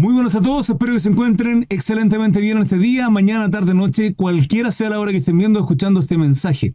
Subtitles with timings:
[0.00, 4.14] Muy buenas a todos, espero que se encuentren excelentemente bien este día, mañana, tarde, noche,
[4.14, 6.74] cualquiera sea la hora que estén viendo escuchando este mensaje.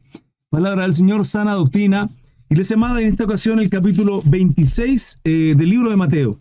[0.51, 2.07] Palabra del Señor, sana doctrina.
[2.49, 6.39] Y les amada en esta ocasión el capítulo 26 eh, del libro de Mateo.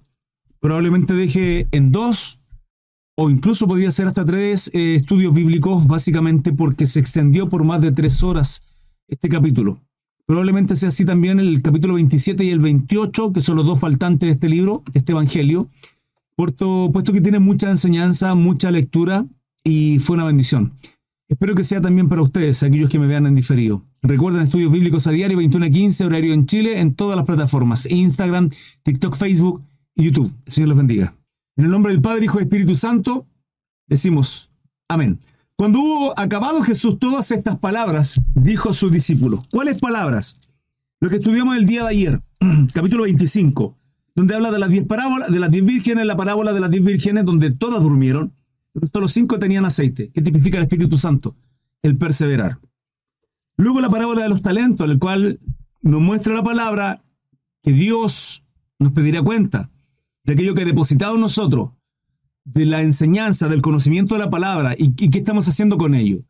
[0.60, 2.38] Probablemente deje en dos
[3.16, 7.80] o incluso podría ser hasta tres eh, estudios bíblicos, básicamente porque se extendió por más
[7.80, 8.62] de tres horas
[9.08, 9.80] este capítulo.
[10.26, 14.26] Probablemente sea así también el capítulo 27 y el 28, que son los dos faltantes
[14.26, 15.70] de este libro, este Evangelio
[16.36, 19.26] puesto, que tiene mucha enseñanza, mucha lectura
[19.62, 20.72] y fue una bendición.
[21.28, 23.82] Espero que sea también para ustedes, aquellos que me vean en diferido.
[24.02, 27.86] Recuerden estudios bíblicos a diario, 21 a 15, horario en Chile, en todas las plataformas,
[27.90, 28.50] Instagram,
[28.82, 29.62] TikTok, Facebook
[29.94, 30.32] y YouTube.
[30.44, 31.16] El Señor los bendiga.
[31.56, 33.26] En el nombre del Padre, Hijo y Espíritu Santo,
[33.86, 34.50] decimos
[34.88, 35.18] amén.
[35.56, 39.40] Cuando hubo acabado Jesús todas estas palabras, dijo a sus discípulos.
[39.50, 40.36] ¿Cuáles palabras?
[41.00, 42.22] Lo que estudiamos el día de ayer,
[42.74, 43.76] capítulo 25
[44.14, 46.84] donde habla de las diez parábolas, de las diez vírgenes, la parábola de las diez
[46.84, 48.32] vírgenes, donde todas durmieron,
[48.72, 51.36] pero solo cinco tenían aceite, que tipifica el Espíritu Santo,
[51.82, 52.60] el perseverar.
[53.56, 55.40] Luego la parábola de los talentos, en el cual
[55.82, 57.02] nos muestra la palabra
[57.62, 58.44] que Dios
[58.78, 59.70] nos pedirá cuenta
[60.24, 61.70] de aquello que ha depositado en nosotros,
[62.44, 66.24] de la enseñanza, del conocimiento de la palabra y, qué estamos haciendo con ello,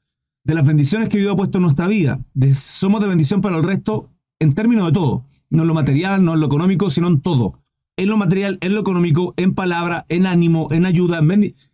[0.44, 2.20] de las bendiciones que Dios ha puesto en nuestra vida.
[2.55, 6.34] somos de bendición para el resto en términos de todo, no en lo material, no
[6.34, 7.64] en lo económico, sino en todo
[7.97, 11.20] en lo material, en lo económico, en palabra, en ánimo, en ayuda,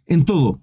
[0.06, 0.60] en, todo.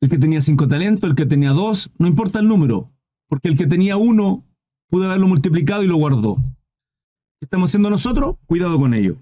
[0.00, 2.92] El que tenía cinco talentos, el que tenía dos, no importa el número,
[3.28, 4.44] porque el que tenía uno
[4.88, 6.36] pudo haberlo multiplicado y lo guardó.
[6.36, 8.36] ¿Qué estamos haciendo nosotros?
[8.46, 9.18] Cuidado con ello.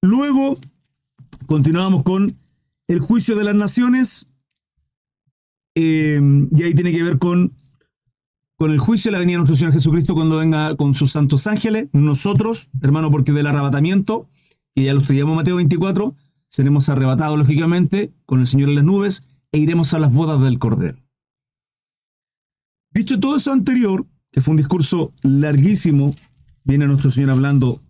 [0.00, 0.58] Luego,
[1.46, 2.36] continuamos con
[2.88, 4.28] el juicio de las naciones.
[5.74, 6.20] Eh,
[6.54, 7.54] y ahí tiene que ver con
[8.62, 11.48] con el juicio de la venida de nuestro Señor Jesucristo cuando venga con sus santos
[11.48, 14.28] ángeles, nosotros, hermano, porque del arrebatamiento,
[14.72, 16.14] que ya lo estudiamos Mateo 24,
[16.46, 20.60] seremos arrebatados lógicamente con el Señor en las nubes e iremos a las bodas del
[20.60, 20.96] Cordero.
[22.92, 26.14] Dicho todo eso anterior, que fue un discurso larguísimo,
[26.62, 27.80] viene nuestro Señor hablando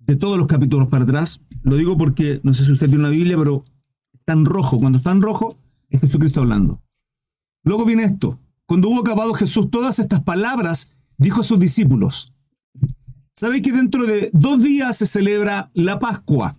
[0.00, 1.40] de todos los capítulos para atrás.
[1.62, 3.64] Lo digo porque no sé si usted tiene una Biblia, pero
[4.12, 4.78] está en rojo.
[4.78, 5.56] Cuando está en rojo,
[5.90, 6.82] es Jesucristo hablando.
[7.62, 8.40] Luego viene esto.
[8.66, 12.32] Cuando hubo acabado Jesús todas estas palabras, dijo a sus discípulos,
[13.34, 16.56] ¿sabéis que dentro de dos días se celebra la Pascua?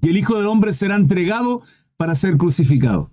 [0.00, 1.62] Y el Hijo del Hombre será entregado
[1.96, 3.10] para ser crucificado.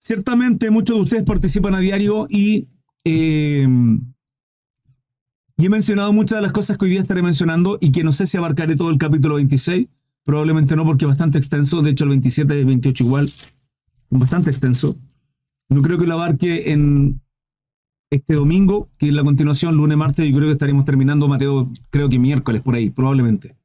[0.00, 2.68] Ciertamente muchos de ustedes participan a diario y,
[3.04, 3.68] eh,
[5.56, 8.12] y he mencionado muchas de las cosas que hoy día estaré mencionando y que no
[8.12, 9.88] sé si abarcaré todo el capítulo 26,
[10.28, 11.80] Probablemente no, porque es bastante extenso.
[11.80, 13.30] De hecho, el 27 y el 28 igual.
[14.10, 14.94] Bastante extenso.
[15.70, 17.22] No creo que lo abarque en
[18.10, 22.10] este domingo, que es la continuación, lunes, martes, y creo que estaremos terminando, Mateo, creo
[22.10, 23.56] que miércoles, por ahí, probablemente.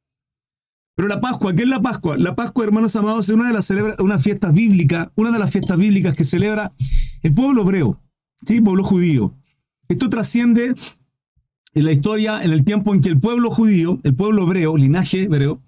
[0.96, 2.16] Pero la Pascua, ¿qué es la Pascua?
[2.16, 5.76] La Pascua, hermanos amados, es una de las una fiesta bíblica, una de las fiestas
[5.76, 6.72] bíblicas que celebra
[7.22, 8.00] el pueblo hebreo,
[8.46, 8.62] ¿sí?
[8.62, 9.34] pueblo judío.
[9.90, 10.74] Esto trasciende
[11.74, 15.24] en la historia, en el tiempo en que el pueblo judío, el pueblo hebreo, linaje
[15.24, 15.60] hebreo,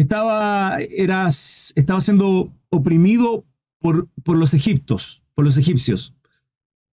[0.00, 3.44] estaba, estaba siendo oprimido
[3.80, 6.14] por, por los egiptos, por los egipcios,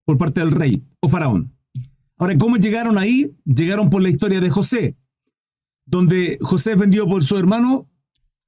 [0.06, 1.54] por parte del rey o faraón.
[2.18, 3.36] Ahora, ¿cómo llegaron ahí?
[3.46, 4.98] Llegaron por la historia de José,
[5.86, 7.88] donde José es vendido por su hermano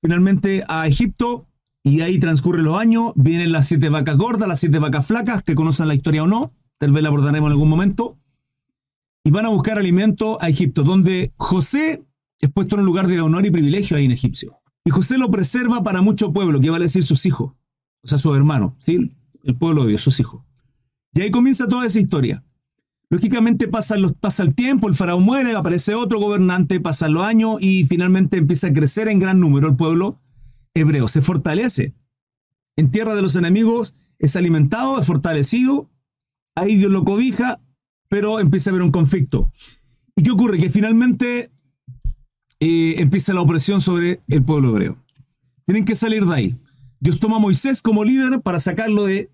[0.01, 1.47] finalmente a Egipto
[1.83, 5.55] y ahí transcurren los años, vienen las siete vacas gordas, las siete vacas flacas, que
[5.55, 8.17] conocen la historia o no, tal vez la abordaremos en algún momento,
[9.23, 12.03] y van a buscar alimento a Egipto, donde José
[12.39, 14.59] es puesto en un lugar de honor y privilegio ahí en Egipcio.
[14.85, 17.53] Y José lo preserva para mucho pueblo, que vale decir sus hijos,
[18.01, 19.09] o sea, sus hermanos, ¿sí?
[19.43, 20.43] el pueblo de Dios, sus hijos.
[21.13, 22.43] Y ahí comienza toda esa historia.
[23.09, 27.57] Lógicamente pasa, los, pasa el tiempo, el faraón muere, aparece otro gobernante, pasan los años
[27.59, 30.19] y finalmente empieza a crecer en gran número el pueblo
[30.75, 31.07] hebreo.
[31.07, 31.95] Se fortalece.
[32.75, 35.89] En tierra de los enemigos es alimentado, es fortalecido.
[36.55, 37.59] Ahí Dios lo cobija,
[38.09, 39.51] pero empieza a haber un conflicto.
[40.15, 40.59] ¿Y qué ocurre?
[40.59, 41.51] Que finalmente
[42.59, 44.97] empieza la opresión sobre el pueblo hebreo.
[45.65, 46.57] Tienen que salir de ahí.
[46.99, 49.31] Dios toma a Moisés como líder para sacarlo de...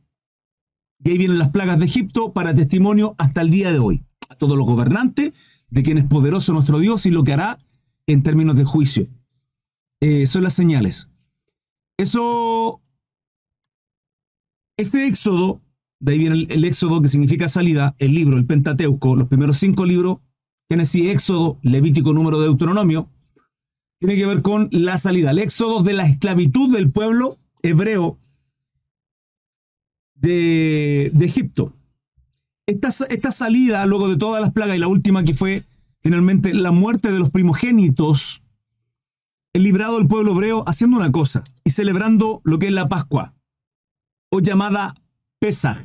[1.03, 4.03] Y ahí vienen las plagas de Egipto para testimonio hasta el día de hoy.
[4.29, 7.59] A todos los gobernantes, de quien es poderoso nuestro Dios y lo que hará
[8.07, 9.07] en términos de juicio.
[10.01, 11.09] Eh, son las señales.
[11.97, 12.81] Eso...
[14.77, 15.61] Este éxodo,
[15.99, 19.57] de ahí viene el, el éxodo que significa salida, el libro, el Pentateuco, los primeros
[19.57, 20.17] cinco libros,
[20.69, 23.09] Génesis, Éxodo, Levítico, Número, de Deuteronomio,
[23.99, 28.19] tiene que ver con la salida, el éxodo de la esclavitud del pueblo hebreo
[30.15, 31.73] de, Egipto.
[32.67, 35.63] esta, esta salida, luego de todas las plagas y la última que fue
[36.01, 38.43] finalmente la muerte de los primogénitos,
[39.53, 43.33] el librado del pueblo hebreo haciendo una cosa y celebrando lo que es la Pascua,
[44.29, 44.95] o llamada
[45.39, 45.77] Pesach.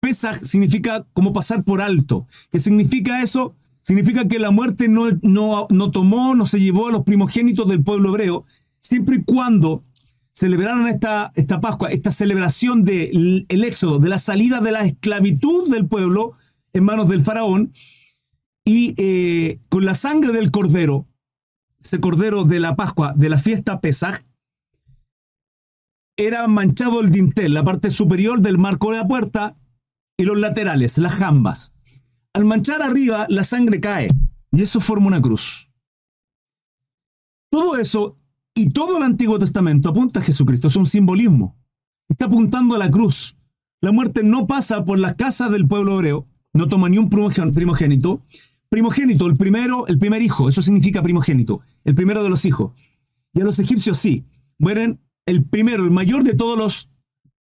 [0.00, 2.26] Pesach significa como pasar por alto.
[2.50, 3.54] ¿Qué significa eso?
[3.90, 7.82] Significa que la muerte no, no, no tomó, no se llevó a los primogénitos del
[7.82, 8.44] pueblo hebreo,
[8.78, 9.82] siempre y cuando
[10.30, 15.88] celebraron esta, esta Pascua, esta celebración del éxodo, de la salida de la esclavitud del
[15.88, 16.34] pueblo
[16.72, 17.72] en manos del faraón,
[18.64, 21.08] y eh, con la sangre del cordero,
[21.82, 24.20] ese cordero de la Pascua, de la fiesta Pesaj,
[26.16, 29.56] era manchado el dintel, la parte superior del marco de la puerta
[30.16, 31.72] y los laterales, las jambas.
[32.32, 34.08] Al manchar arriba, la sangre cae
[34.52, 35.68] y eso forma una cruz.
[37.50, 38.18] Todo eso
[38.54, 41.56] y todo el Antiguo Testamento apunta a Jesucristo, es un simbolismo.
[42.08, 43.36] Está apuntando a la cruz.
[43.80, 48.22] La muerte no pasa por la casa del pueblo hebreo, no toma ni un primogénito.
[48.68, 52.72] Primogénito, el primero, el primer hijo, eso significa primogénito, el primero de los hijos.
[53.32, 54.24] Y a los egipcios sí,
[54.58, 56.90] mueren el primero, el mayor de todos los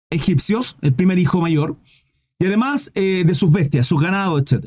[0.09, 1.77] egipcios, el primer hijo mayor,
[2.43, 4.65] y además eh, de sus bestias, su ganado, etc.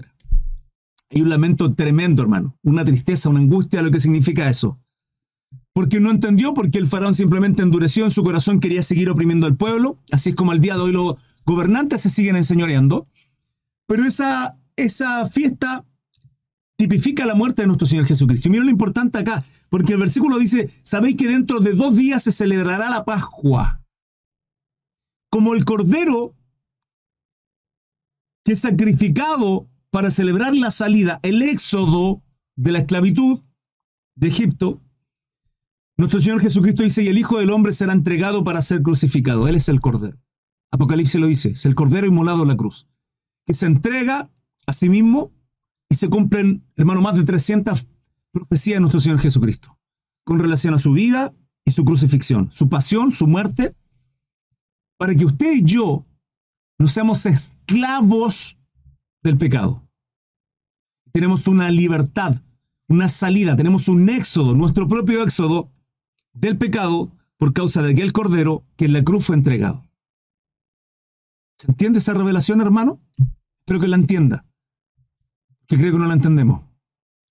[1.11, 4.81] Hay un lamento tremendo, hermano, una tristeza, una angustia, lo que significa eso.
[5.75, 9.59] Porque no entendió, porque el faraón simplemente endureció en su corazón, quería seguir oprimiendo al
[9.59, 13.09] pueblo, así es como al día de hoy los gobernantes se siguen enseñoreando.
[13.87, 15.85] Pero esa, esa fiesta
[16.79, 18.49] tipifica la muerte de nuestro Señor Jesucristo.
[18.49, 22.23] Y mira lo importante acá, porque el versículo dice, sabéis que dentro de dos días
[22.23, 23.83] se celebrará la Pascua.
[25.29, 26.36] Como el Cordero
[28.47, 32.23] que es sacrificado para celebrar la salida, el éxodo
[32.55, 33.41] de la esclavitud
[34.15, 34.81] de Egipto,
[35.97, 39.49] nuestro Señor Jesucristo dice, y el Hijo del Hombre será entregado para ser crucificado.
[39.49, 40.17] Él es el Cordero.
[40.71, 42.87] Apocalipsis lo dice, es el Cordero inmolado en la cruz,
[43.45, 44.31] que se entrega
[44.65, 45.33] a sí mismo
[45.89, 47.89] y se cumplen, hermano, más de 300
[48.31, 49.77] profecías de nuestro Señor Jesucristo,
[50.25, 51.35] con relación a su vida
[51.65, 53.75] y su crucifixión, su pasión, su muerte,
[54.99, 56.07] para que usted y yo
[56.79, 58.59] no seamos esclavos
[59.23, 59.83] del pecado.
[61.13, 62.43] Tenemos una libertad,
[62.89, 65.71] una salida, tenemos un éxodo, nuestro propio éxodo
[66.35, 69.83] del pecado por causa de aquel cordero que en la cruz fue entregado.
[71.59, 73.01] ¿Se entiende esa revelación, hermano?
[73.61, 74.45] Espero que la entienda
[75.67, 76.63] que creo que no la entendemos.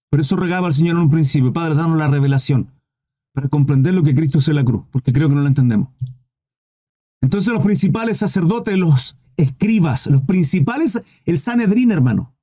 [0.09, 2.71] Por eso regaba al Señor en un principio, Padre, danos la revelación
[3.33, 5.89] para comprender lo que Cristo hizo en la cruz, porque creo que no la entendemos.
[7.21, 12.35] Entonces los principales sacerdotes, los escribas, los principales, el Sanedrín, hermano,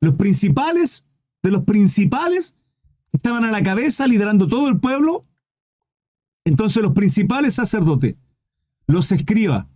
[0.00, 1.08] los principales
[1.42, 2.56] de los principales
[3.12, 5.26] estaban a la cabeza liderando todo el pueblo.
[6.44, 8.16] Entonces los principales sacerdotes,
[8.86, 9.66] los escribas,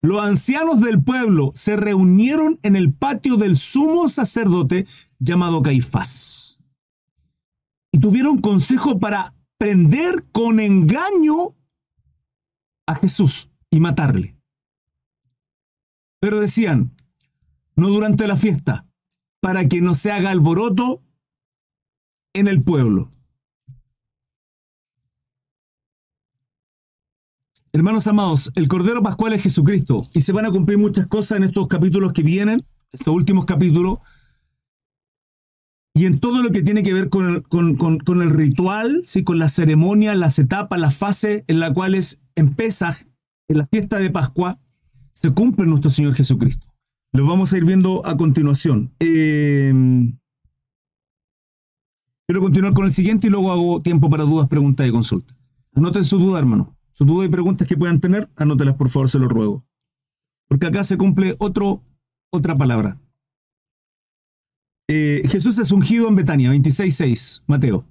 [0.00, 4.86] los ancianos del pueblo se reunieron en el patio del sumo sacerdote
[5.18, 6.60] llamado Caifás.
[7.90, 11.56] Y tuvieron consejo para prender con engaño
[12.86, 14.37] a Jesús y matarle.
[16.28, 16.94] Pero decían,
[17.74, 18.86] no durante la fiesta,
[19.40, 21.02] para que no se haga alboroto
[22.34, 23.10] en el pueblo.
[27.72, 31.44] Hermanos amados, el Cordero Pascual es Jesucristo y se van a cumplir muchas cosas en
[31.44, 32.60] estos capítulos que vienen,
[32.92, 34.00] estos últimos capítulos,
[35.94, 37.42] y en todo lo que tiene que ver con
[38.20, 39.24] el, ritual, ¿sí?
[39.24, 42.20] con la ceremonia, las etapas, las fases en las cuales
[42.54, 42.98] Pesaj,
[43.48, 44.60] en la fiesta de Pascua,
[45.18, 46.64] se cumple nuestro Señor Jesucristo.
[47.12, 48.94] Lo vamos a ir viendo a continuación.
[49.00, 49.74] Eh,
[52.24, 55.36] quiero continuar con el siguiente y luego hago tiempo para dudas, preguntas y consultas.
[55.74, 56.78] Anoten su duda, hermano.
[56.92, 59.66] Su duda y preguntas que puedan tener, anótelas por favor, se lo ruego.
[60.46, 61.82] Porque acá se cumple otro,
[62.30, 63.00] otra palabra.
[64.86, 67.88] Eh, Jesús es ungido en Betania, 26.6, Mateo.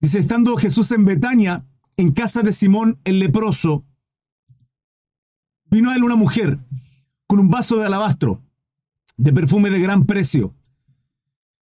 [0.00, 1.66] Dice, estando Jesús en Betania,
[1.98, 3.84] en casa de Simón el leproso,
[5.72, 6.60] vino a él una mujer
[7.26, 8.40] con un vaso de alabastro,
[9.16, 10.54] de perfume de gran precio,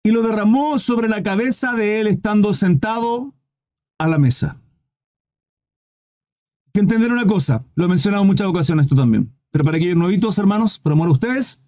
[0.04, 3.34] y lo derramó sobre la cabeza de él estando sentado
[3.98, 4.60] a la mesa
[6.74, 9.96] que entender una cosa, lo he mencionado en muchas ocasiones tú también, pero para aquellos
[9.96, 11.60] nuevitos, hermanos, por amor a ustedes,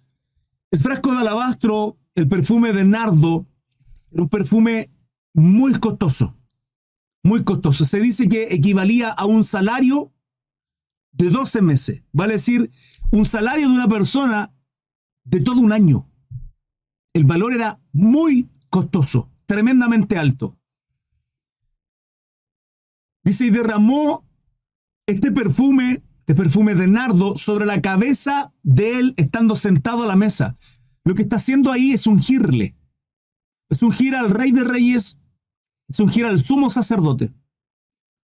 [0.72, 3.46] el frasco de alabastro, el perfume de nardo,
[4.10, 4.90] era un perfume
[5.32, 6.34] muy costoso,
[7.22, 7.84] muy costoso.
[7.84, 10.12] Se dice que equivalía a un salario
[11.16, 12.70] de 12 meses, vale decir,
[13.10, 14.54] un salario de una persona
[15.24, 16.10] de todo un año.
[17.14, 20.58] El valor era muy costoso, tremendamente alto.
[23.24, 24.24] Dice, y derramó
[25.06, 30.16] este perfume de perfume de nardo sobre la cabeza de él estando sentado a la
[30.16, 30.56] mesa.
[31.04, 32.76] Lo que está haciendo ahí es ungirle.
[33.70, 35.20] Es ungir al rey de reyes,
[35.88, 37.32] es ungir al sumo sacerdote.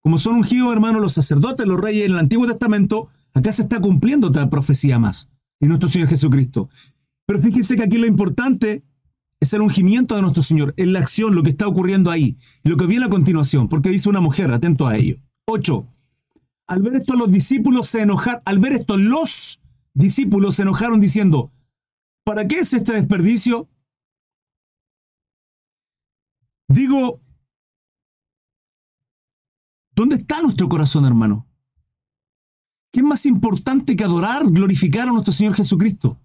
[0.02, 3.80] Como son ungidos, hermanos, los sacerdotes, los reyes en el Antiguo Testamento, acá se está
[3.80, 5.28] cumpliendo otra profecía más
[5.60, 6.68] en nuestro Señor Jesucristo.
[7.26, 8.82] Pero fíjense que aquí lo importante
[9.40, 12.68] es el ungimiento de nuestro Señor, en la acción, lo que está ocurriendo ahí, y
[12.68, 15.16] lo que viene a continuación, porque dice una mujer, atento a ello.
[15.46, 15.86] 8.
[16.68, 19.60] Al ver esto, los discípulos se enojaron, al ver esto, los
[19.94, 21.52] discípulos se enojaron diciendo,
[22.24, 23.68] ¿para qué es este desperdicio?
[26.68, 27.20] Digo,
[30.02, 31.46] ¿dónde está nuestro corazón, hermano?
[32.92, 36.20] ¿Qué es más importante que adorar, glorificar a nuestro Señor Jesucristo?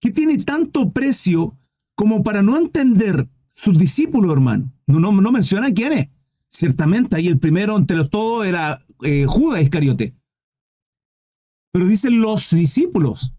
[0.00, 1.56] ¿Qué tiene tanto precio
[1.94, 4.72] como para no entender sus discípulos, hermano?
[4.88, 6.08] No, no, menciona quién es.
[6.48, 10.16] Ciertamente, ahí el primero entre los todos era eh, Judas Iscariote.
[11.72, 13.32] Pero dicen los discípulos.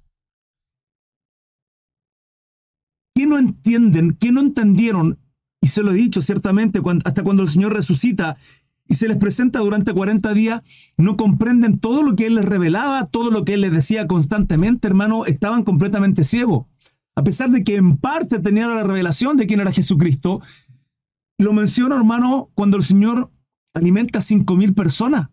[3.13, 4.13] ¿Qué no entienden?
[4.13, 5.19] ¿Qué no entendieron?
[5.61, 8.37] Y se lo he dicho ciertamente, hasta cuando el Señor resucita
[8.87, 10.61] y se les presenta durante 40 días,
[10.97, 14.87] no comprenden todo lo que Él les revelaba, todo lo que Él les decía constantemente,
[14.87, 16.65] hermano, estaban completamente ciegos.
[17.15, 20.41] A pesar de que en parte tenían la revelación de quién era Jesucristo,
[21.37, 23.31] lo menciono, hermano, cuando el Señor
[23.73, 25.29] alimenta a 5.000 personas,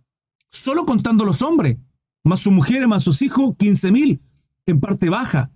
[0.50, 1.78] solo contando los hombres,
[2.24, 4.20] más sus mujeres, más sus hijos, 15.000,
[4.66, 5.50] en parte baja.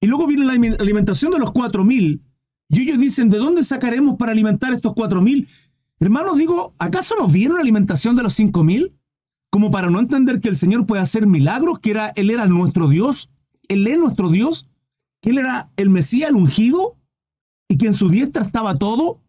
[0.00, 2.20] Y luego viene la alimentación de los 4.000,
[2.68, 5.48] y ellos dicen, ¿de dónde sacaremos para alimentar estos 4.000?
[6.00, 8.92] Hermanos, digo, ¿acaso nos vieron la alimentación de los 5.000?
[9.50, 12.88] Como para no entender que el Señor puede hacer milagros, que era, Él era nuestro
[12.88, 13.28] Dios,
[13.68, 14.68] Él es nuestro Dios,
[15.20, 16.96] que Él era el Mesías, el ungido,
[17.68, 19.20] y que en su diestra estaba todo.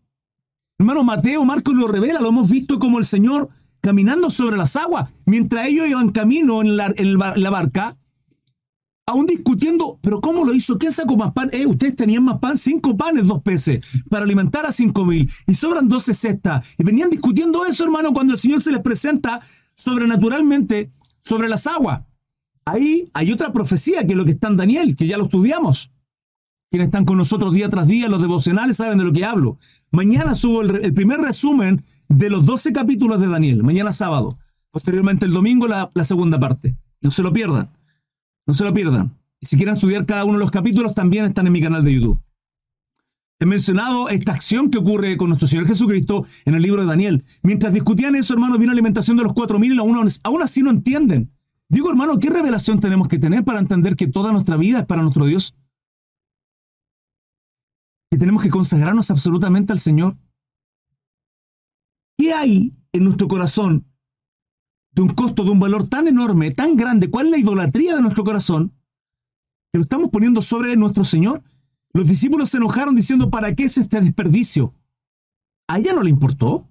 [0.79, 3.49] Hermano, Mateo, Marcos lo revela, lo hemos visto como el Señor
[3.81, 7.97] caminando sobre las aguas, mientras ellos iban camino en la barca,
[9.05, 10.77] aún discutiendo, pero ¿cómo lo hizo?
[10.77, 11.49] ¿Quién sacó más pan?
[11.51, 15.55] Eh, ustedes tenían más pan, cinco panes, dos peces, para alimentar a cinco mil, y
[15.55, 16.75] sobran doce cestas.
[16.77, 19.41] Y venían discutiendo eso, hermano, cuando el Señor se les presenta
[19.75, 22.01] sobrenaturalmente sobre las aguas.
[22.65, 25.91] Ahí hay otra profecía que es lo que está en Daniel, que ya lo estudiamos.
[26.69, 29.57] Quienes están con nosotros día tras día, los devocionales saben de lo que hablo.
[29.91, 34.37] Mañana subo el, primer resumen de los 12 capítulos de Daniel, mañana sábado.
[34.69, 36.77] Posteriormente el domingo la, la segunda parte.
[37.01, 37.71] No se lo pierdan.
[38.45, 39.17] No se lo pierdan.
[39.39, 41.93] Y si quieren estudiar cada uno de los capítulos, también están en mi canal de
[41.93, 42.19] YouTube.
[43.39, 47.23] He mencionado esta acción que ocurre con nuestro Señor Jesucristo en el libro de Daniel.
[47.41, 50.69] Mientras discutían eso, hermano, vino la alimentación de los cuatro mil y aún así no
[50.69, 51.31] entienden.
[51.67, 55.01] Digo, hermano, ¿qué revelación tenemos que tener para entender que toda nuestra vida es para
[55.01, 55.55] nuestro Dios?
[58.11, 60.15] que tenemos que consagrarnos absolutamente al Señor.
[62.17, 63.87] ¿Qué hay en nuestro corazón
[64.93, 67.09] de un costo, de un valor tan enorme, tan grande?
[67.09, 68.73] ¿Cuál es la idolatría de nuestro corazón?
[69.71, 71.41] Que lo estamos poniendo sobre nuestro Señor.
[71.93, 74.73] Los discípulos se enojaron diciendo, ¿para qué es este desperdicio?
[75.67, 76.67] A ella no le importó.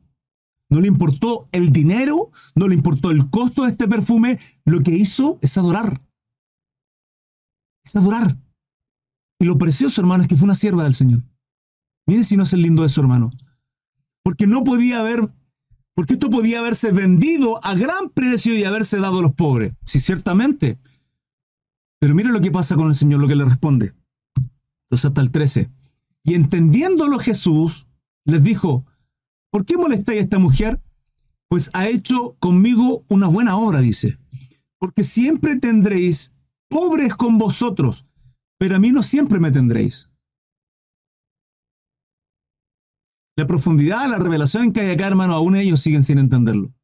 [0.70, 4.38] No le importó el dinero, no le importó el costo de este perfume.
[4.64, 6.00] Lo que hizo es adorar.
[7.84, 8.38] Es adorar.
[9.40, 11.24] Y lo precioso, hermano, es que fue una sierva del Señor.
[12.06, 13.30] Miren si no es el lindo eso, hermano.
[14.22, 15.32] Porque no podía haber,
[16.00, 19.74] porque esto podía haberse vendido a gran precio y haberse dado a los pobres.
[19.84, 20.78] Sí, ciertamente.
[21.98, 23.92] Pero miren lo que pasa con el Señor, lo que le responde.
[24.86, 25.70] Entonces hasta el 13.
[26.24, 27.86] Y entendiéndolo Jesús,
[28.24, 28.86] les dijo,
[29.50, 30.80] ¿por qué molestáis a esta mujer?
[31.50, 34.16] Pues ha hecho conmigo una buena obra, dice.
[34.78, 36.34] Porque siempre tendréis
[36.70, 38.06] pobres con vosotros,
[38.56, 40.08] pero a mí no siempre me tendréis.
[43.40, 46.74] La profundidad, la revelación que hay acá, hermano, aún ellos siguen sin entenderlo.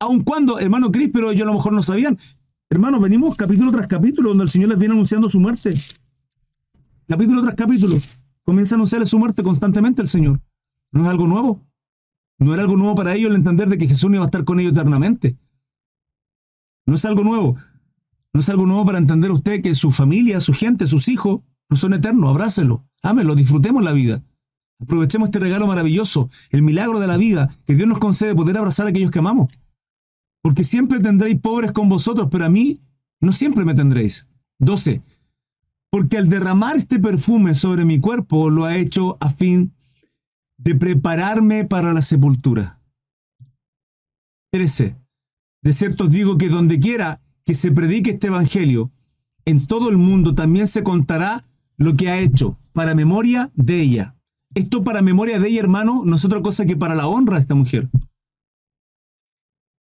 [0.00, 2.18] Aun cuando, hermano Cris, pero ellos a lo mejor no sabían.
[2.70, 5.74] Hermano, venimos capítulo tras capítulo donde el Señor les viene anunciando su muerte.
[7.06, 7.98] Capítulo tras capítulo.
[8.42, 10.40] Comienza a anunciarles su muerte constantemente el Señor.
[10.92, 11.60] No es algo nuevo.
[12.38, 14.46] No era algo nuevo para ellos el entender de que Jesús no iba a estar
[14.46, 15.36] con ellos eternamente.
[16.86, 17.56] No es algo nuevo.
[18.32, 21.76] No es algo nuevo para entender usted que su familia, su gente, sus hijos no
[21.76, 22.30] son eternos.
[22.30, 24.22] Abrácelo, ámelo, disfrutemos la vida.
[24.80, 28.86] Aprovechemos este regalo maravilloso, el milagro de la vida que Dios nos concede poder abrazar
[28.86, 29.48] a aquellos que amamos.
[30.42, 32.80] Porque siempre tendréis pobres con vosotros, pero a mí
[33.20, 34.28] no siempre me tendréis.
[34.58, 35.02] 12.
[35.90, 39.72] Porque al derramar este perfume sobre mi cuerpo lo ha hecho a fin
[40.58, 42.80] de prepararme para la sepultura.
[44.52, 44.96] 13.
[45.62, 48.90] De cierto os digo que donde quiera que se predique este evangelio,
[49.44, 51.44] en todo el mundo también se contará
[51.76, 54.15] lo que ha hecho para memoria de ella.
[54.56, 57.42] Esto para memoria de ella, hermano, no es otra cosa que para la honra de
[57.42, 57.90] esta mujer.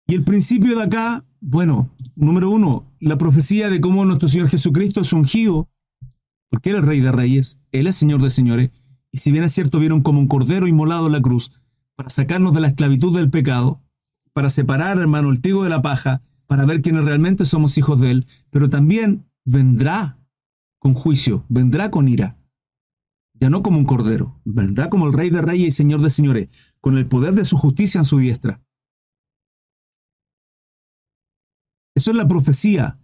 [0.08, 5.01] Y el principio de acá Bueno, número uno, la profecía de cómo nuestro Señor Jesucristo
[5.01, 5.70] es ungido,
[6.50, 8.72] porque Él es Rey de Reyes, Él es Señor de Señores,
[9.12, 11.51] y si bien es cierto, vieron como un cordero inmolado en la cruz
[11.96, 13.80] para sacarnos de la esclavitud del pecado,
[14.32, 18.10] para separar, hermano, el trigo de la paja, para ver quiénes realmente somos hijos de
[18.10, 20.18] Él, pero también vendrá
[20.80, 22.38] con juicio, vendrá con ira.
[23.43, 26.47] Ya como un cordero, vendrá como el Rey de Reyes y Señor de Señores,
[26.79, 28.62] con el poder de su justicia en su diestra.
[31.93, 32.97] Eso es la profecía.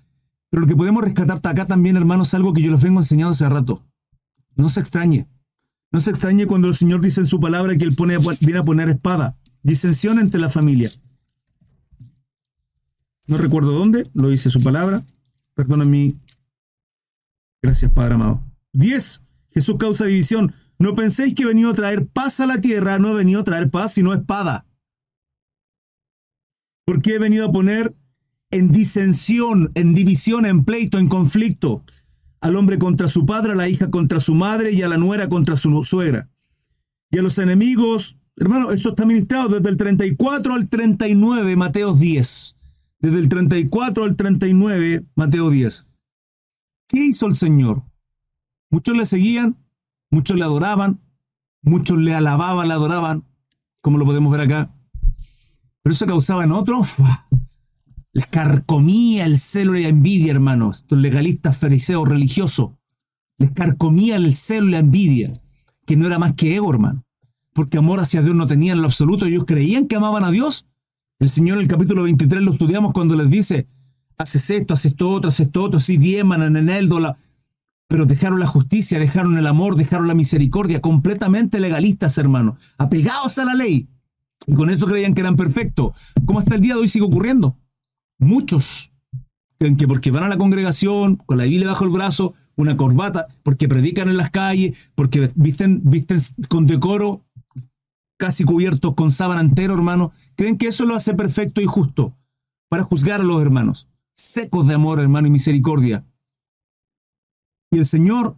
[0.49, 3.31] Pero lo que podemos rescatar acá también, hermanos, es algo que yo les vengo enseñando
[3.31, 3.85] hace rato.
[4.55, 5.27] No se extrañe.
[5.91, 8.63] No se extrañe cuando el Señor dice en su palabra que Él pone, viene a
[8.63, 9.37] poner espada.
[9.61, 10.89] Disensión entre la familia.
[13.27, 15.03] No recuerdo dónde, lo dice su palabra.
[15.53, 16.17] Perdona mi.
[17.61, 18.41] Gracias, Padre amado.
[18.71, 19.19] 10.
[19.59, 20.53] Jesús causa división.
[20.79, 22.97] No penséis que he venido a traer paz a la tierra.
[22.97, 24.65] No he venido a traer paz, sino espada.
[26.85, 27.93] Porque he venido a poner
[28.51, 31.83] en disensión, en división, en pleito, en conflicto.
[32.39, 35.27] Al hombre contra su padre, a la hija contra su madre y a la nuera
[35.27, 36.29] contra su suegra.
[37.11, 42.55] Y a los enemigos, hermano, esto está ministrado desde el 34 al 39, Mateo 10.
[43.01, 45.89] Desde el 34 al 39, Mateo 10.
[46.87, 47.88] ¿Qué hizo el Señor?
[48.69, 49.57] Muchos le seguían,
[50.11, 51.01] muchos le adoraban,
[51.61, 53.25] muchos le alababan, le adoraban,
[53.81, 54.75] como lo podemos ver acá.
[55.81, 56.97] Pero eso causaba en otros
[58.11, 60.79] les carcomía el celo y la envidia, hermanos.
[60.79, 62.71] Estos legalistas fariseos religiosos.
[63.37, 65.31] Les carcomía el celo y la envidia,
[65.85, 67.05] que no era más que ego, hermano.
[67.53, 69.25] Porque amor hacia Dios no tenían en lo absoluto.
[69.25, 70.65] Ellos creían que amaban a Dios.
[71.19, 73.67] El Señor en el capítulo 23 lo estudiamos cuando les dice,
[74.17, 76.89] haces esto, haces esto otro, haces esto otro, sí, dieman, en el
[77.89, 83.45] pero dejaron la justicia, dejaron el amor, dejaron la misericordia, completamente legalistas, hermano, apegados a
[83.45, 83.89] la ley.
[84.45, 85.93] Y con eso creían que eran perfectos.
[86.23, 87.57] Como hasta el día de hoy sigue ocurriendo.
[88.19, 88.93] Muchos
[89.57, 93.27] creen que porque van a la congregación, con la Biblia bajo el brazo, una corbata,
[93.41, 97.25] porque predican en las calles, porque visten, visten con decoro,
[98.17, 102.15] casi cubiertos con sábana entero, hermano, creen que eso lo hace perfecto y justo
[102.69, 106.05] para juzgar a los hermanos, secos de amor, hermano, y misericordia.
[107.71, 108.37] Y el Señor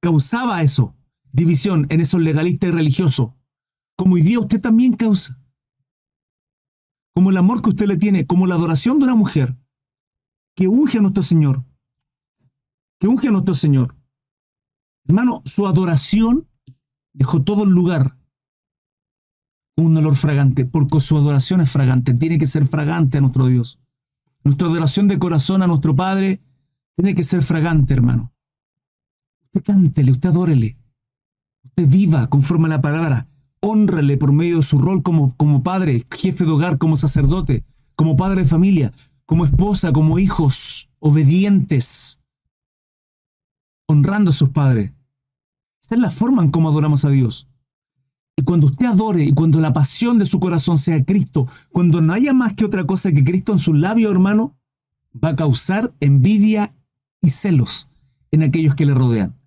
[0.00, 0.96] causaba eso,
[1.32, 3.32] división en esos legalistas y religiosos,
[3.96, 5.40] como hoy día usted también causa
[7.14, 9.56] como el amor que usted le tiene, como la adoración de una mujer
[10.54, 11.64] que unge a nuestro Señor,
[12.98, 13.96] que unge a nuestro Señor.
[15.04, 16.48] Hermano, su adoración
[17.12, 18.16] dejó todo el lugar
[19.76, 23.80] un olor fragante, porque su adoración es fragante, tiene que ser fragante a nuestro Dios.
[24.44, 26.42] Nuestra adoración de corazón a nuestro Padre
[27.00, 28.30] tiene que ser fragante, hermano.
[29.46, 30.76] Usted cántele, usted adórele.
[31.64, 33.26] Usted viva conforme a la palabra
[33.60, 37.64] honrale por medio de su rol como, como padre, jefe de hogar, como sacerdote,
[37.96, 38.92] como padre de familia,
[39.24, 42.20] como esposa, como hijos obedientes,
[43.86, 44.92] honrando a sus padres.
[45.80, 47.48] Esta es la forma en cómo adoramos a Dios.
[48.36, 52.12] Y cuando usted adore y cuando la pasión de su corazón sea Cristo, cuando no
[52.12, 54.58] haya más que otra cosa que Cristo en sus labios, hermano,
[55.12, 56.74] va a causar envidia
[57.20, 57.88] y celos
[58.30, 59.38] en aquellos que le rodean.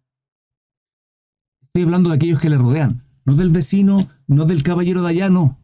[1.61, 5.29] Estoy hablando de aquellos que le rodean no del vecino, no del caballero de allá,
[5.29, 5.59] no,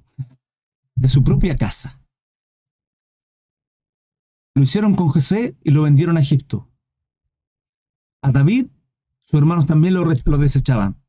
[0.96, 2.02] de su propia casa.
[4.56, 6.70] Lo hicieron con José y lo vendieron a Egipto.
[8.22, 8.68] A David,
[9.24, 10.06] sus hermanos también lo,
[10.38, 11.02] desechaban.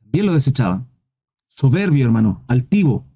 [0.00, 0.88] También lo desechaban.
[1.46, 3.06] Soberbio, hermano, altivo.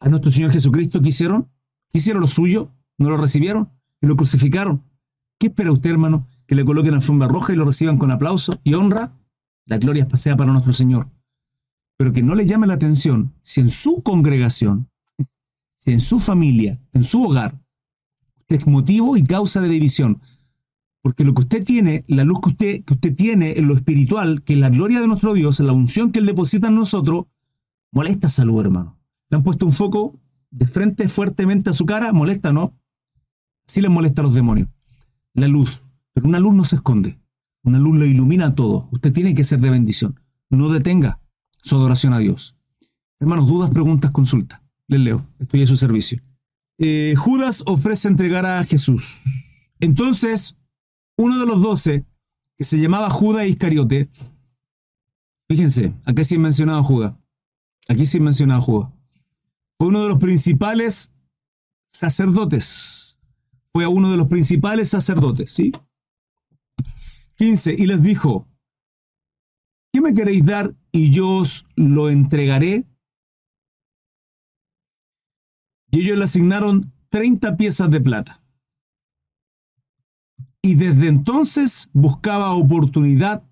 [0.00, 1.50] A nuestro Señor Jesucristo quisieron,
[1.92, 4.84] quisieron lo suyo, no lo recibieron y lo crucificaron.
[5.38, 6.26] ¿Qué espera usted, hermano?
[6.46, 9.16] Que le coloquen alfombra roja y lo reciban con aplauso y honra.
[9.66, 11.10] La gloria sea para nuestro Señor
[11.96, 14.90] pero que no le llame la atención si en su congregación,
[15.78, 17.58] si en su familia, en su hogar,
[18.48, 20.20] es motivo y causa de división.
[21.02, 24.42] Porque lo que usted tiene, la luz que usted, que usted tiene en lo espiritual,
[24.42, 27.26] que es la gloria de nuestro Dios, la unción que Él deposita en nosotros,
[27.92, 28.98] molesta a salud, hermano.
[29.30, 30.18] Le han puesto un foco
[30.50, 32.74] de frente fuertemente a su cara, molesta, ¿no?
[33.66, 34.68] Sí les molesta a los demonios.
[35.36, 35.84] La luz.
[36.12, 37.20] Pero una luz no se esconde.
[37.62, 38.88] Una luz lo ilumina todo.
[38.90, 40.18] Usted tiene que ser de bendición.
[40.48, 41.20] No detenga
[41.62, 42.56] su adoración a Dios.
[43.20, 44.62] Hermanos, dudas, preguntas, consulta.
[44.88, 46.22] Les leo, estoy a su servicio.
[46.78, 49.22] Eh, Judas ofrece entregar a Jesús.
[49.80, 50.56] Entonces,
[51.16, 52.06] uno de los doce,
[52.56, 54.08] que se llamaba Judas Iscariote,
[55.48, 57.14] fíjense, aquí sí he mencionado Judas.
[57.88, 58.90] Aquí sí he mencionado Judas.
[59.78, 61.10] Fue uno de los principales
[61.88, 63.05] sacerdotes.
[63.76, 65.70] Fue a uno de los principales sacerdotes, ¿sí?
[67.36, 67.74] 15.
[67.76, 68.48] Y les dijo,
[69.92, 72.86] ¿qué me queréis dar y yo os lo entregaré.
[75.90, 78.42] Y ellos le asignaron 30 piezas de plata.
[80.62, 83.46] Y desde entonces buscaba oportunidad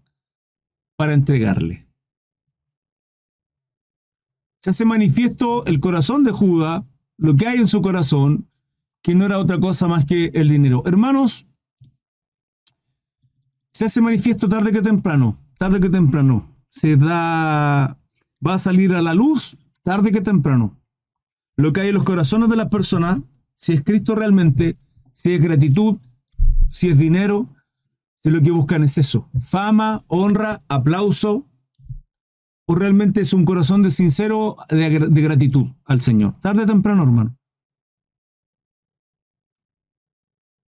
[0.97, 1.87] para entregarle.
[4.63, 8.49] Se hace manifiesto el corazón de Judá, lo que hay en su corazón,
[9.05, 10.83] que no era otra cosa más que el dinero.
[10.87, 11.47] Hermanos,
[13.71, 16.51] se hace manifiesto tarde que temprano, tarde que temprano.
[16.69, 17.99] Se da,
[18.45, 20.81] va a salir a la luz tarde que temprano.
[21.57, 23.21] Lo que hay en los corazones de las personas,
[23.57, 24.79] si es Cristo realmente,
[25.13, 25.99] si es gratitud,
[26.71, 27.47] si es dinero,
[28.23, 31.47] si lo que buscan es eso, fama, honra, aplauso,
[32.67, 34.89] o realmente es un corazón de sincero de,
[35.21, 36.41] gratitud al Señor.
[36.41, 37.37] Tarde o temprano, hermano.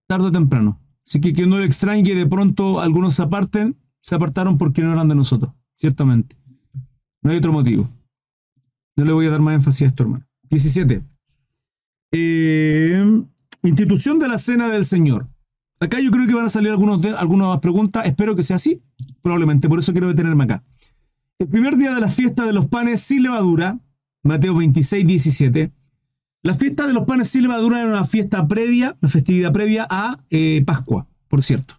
[0.07, 0.81] Tarde o temprano.
[1.05, 4.81] Así que que no le extrañe que de pronto algunos se aparten, se apartaron porque
[4.81, 6.37] no eran de nosotros, ciertamente.
[7.21, 7.89] No hay otro motivo.
[8.95, 10.25] No le voy a dar más énfasis a esto, hermano.
[10.49, 11.03] 17.
[12.11, 13.23] Eh,
[13.63, 15.27] institución de la Cena del Señor.
[15.79, 18.05] Acá yo creo que van a salir algunos de, algunas preguntas.
[18.05, 18.81] Espero que sea así.
[19.21, 20.63] Probablemente, por eso quiero detenerme acá.
[21.37, 23.79] El primer día de la fiesta de los panes sin levadura,
[24.23, 25.71] Mateo 26, 17.
[26.43, 30.23] La fiesta de los panes sin levadura era una fiesta previa, una festividad previa a
[30.29, 31.75] eh, Pascua, por cierto.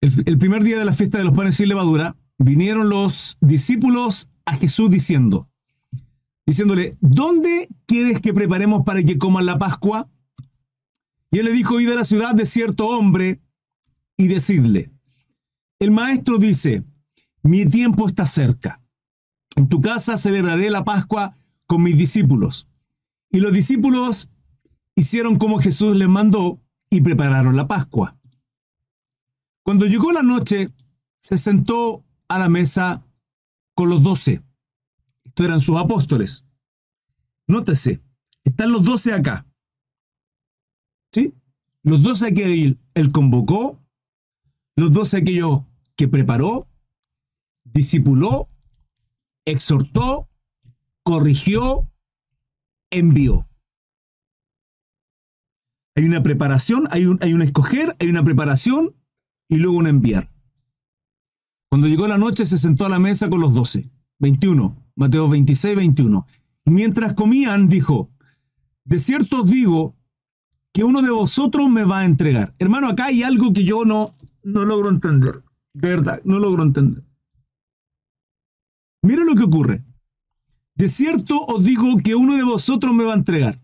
[0.00, 4.54] El, primer día de la fiesta de los panes sin levadura, vinieron los discípulos a
[4.54, 5.50] Jesús diciendo,
[6.46, 10.08] diciéndole, ¿dónde quieres que preparemos para que coman la Pascua?
[11.32, 13.40] Y él le dijo, id a la ciudad de cierto hombre
[14.16, 14.92] y decidle,
[15.80, 16.84] el maestro dice,
[17.42, 18.80] mi tiempo está cerca.
[19.56, 21.34] En tu casa celebraré la Pascua
[21.66, 22.68] con mis discípulos.
[23.30, 24.30] Y los discípulos
[24.94, 26.60] hicieron como Jesús les mandó
[26.90, 28.18] y prepararon la Pascua.
[29.62, 30.68] Cuando llegó la noche,
[31.20, 33.04] se sentó a la mesa
[33.74, 34.42] con los doce.
[35.24, 36.46] Estos eran sus apóstoles.
[37.46, 38.02] Nótese,
[38.44, 39.46] están los doce acá.
[41.12, 41.34] ¿Sí?
[41.82, 43.82] Los doce que él, convocó,
[44.76, 45.62] los doce aquellos
[45.96, 46.68] que preparó,
[47.64, 48.48] discipuló,
[49.44, 50.28] exhortó,
[51.02, 51.90] corrigió,
[52.90, 53.48] envió.
[55.96, 58.94] Hay una preparación, hay un, hay un escoger, hay una preparación
[59.48, 60.30] y luego un enviar.
[61.70, 63.90] Cuando llegó la noche se sentó a la mesa con los doce.
[64.20, 66.26] 21, Mateo 26, 21.
[66.64, 68.10] Mientras comían, dijo,
[68.84, 69.96] de cierto os digo
[70.72, 72.54] que uno de vosotros me va a entregar.
[72.58, 75.42] Hermano, acá hay algo que yo no, no logro entender.
[75.74, 77.04] De verdad, no logro entender.
[79.02, 79.84] Mira lo que ocurre.
[80.78, 83.54] De cierto os digo que uno de vosotros me va a entregar.
[83.56, 83.60] El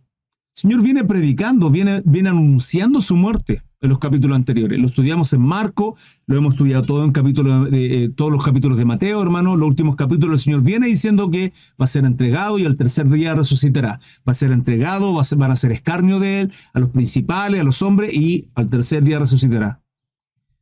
[0.52, 4.80] Señor viene predicando, viene, viene anunciando su muerte en los capítulos anteriores.
[4.80, 5.96] Lo estudiamos en Marco,
[6.26, 9.54] lo hemos estudiado todo en capítulo, eh, todos los capítulos de Mateo, hermano.
[9.54, 13.08] Los últimos capítulos el Señor viene diciendo que va a ser entregado y al tercer
[13.08, 14.00] día resucitará.
[14.28, 16.88] Va a ser entregado, va a ser, van a ser escarnio de él, a los
[16.88, 19.80] principales, a los hombres, y al tercer día resucitará.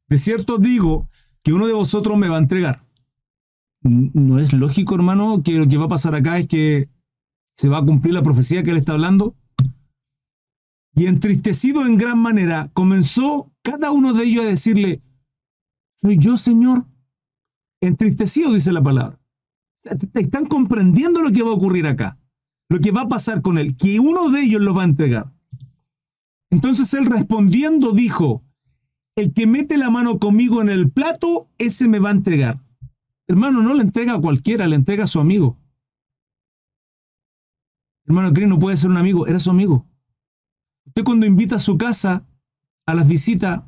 [0.07, 1.09] De cierto digo
[1.43, 2.85] que uno de vosotros me va a entregar.
[3.83, 6.89] ¿No es lógico, hermano, que lo que va a pasar acá es que
[7.57, 9.37] se va a cumplir la profecía que él está hablando?
[10.95, 15.03] Y entristecido en gran manera, comenzó cada uno de ellos a decirle,
[15.97, 16.87] ¿soy yo, Señor?
[17.81, 19.19] Entristecido, dice la palabra.
[20.15, 22.19] Están comprendiendo lo que va a ocurrir acá,
[22.69, 25.33] lo que va a pasar con él, que uno de ellos lo va a entregar.
[26.51, 28.45] Entonces él respondiendo dijo,
[29.17, 32.63] el que mete la mano conmigo en el plato, ese me va a entregar.
[33.29, 35.59] Hermano, no le entrega a cualquiera, le entrega a su amigo.
[38.05, 39.87] Hermano, Cris no puede ser un amigo, era su amigo.
[40.87, 42.27] Usted cuando invita a su casa
[42.85, 43.63] a las visitas,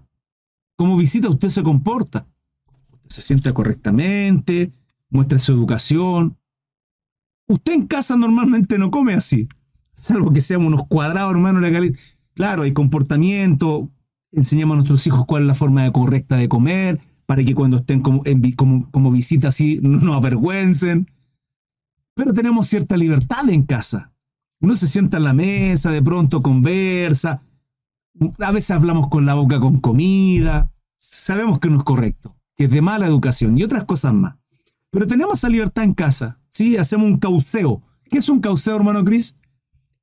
[0.77, 2.27] como visita usted se comporta.
[3.07, 4.73] se sienta correctamente,
[5.11, 6.37] muestra su educación.
[7.47, 9.49] Usted en casa normalmente no come así,
[9.93, 11.61] salvo que seamos unos cuadrados, hermano.
[12.35, 13.91] Claro, hay comportamiento,
[14.33, 18.01] enseñamos a nuestros hijos cuál es la forma correcta de comer, para que cuando estén
[18.01, 18.23] como,
[18.57, 21.09] como, como visita así no nos avergüencen.
[22.15, 24.13] Pero tenemos cierta libertad en casa.
[24.61, 27.43] Uno se sienta en la mesa, de pronto conversa,
[28.39, 32.71] a veces hablamos con la boca con comida, sabemos que no es correcto, que es
[32.71, 34.37] de mala educación y otras cosas más.
[34.91, 36.77] Pero tenemos esa libertad en casa, ¿sí?
[36.77, 37.83] Hacemos un cauceo.
[38.09, 39.37] ¿Qué es un cauceo, hermano Cris?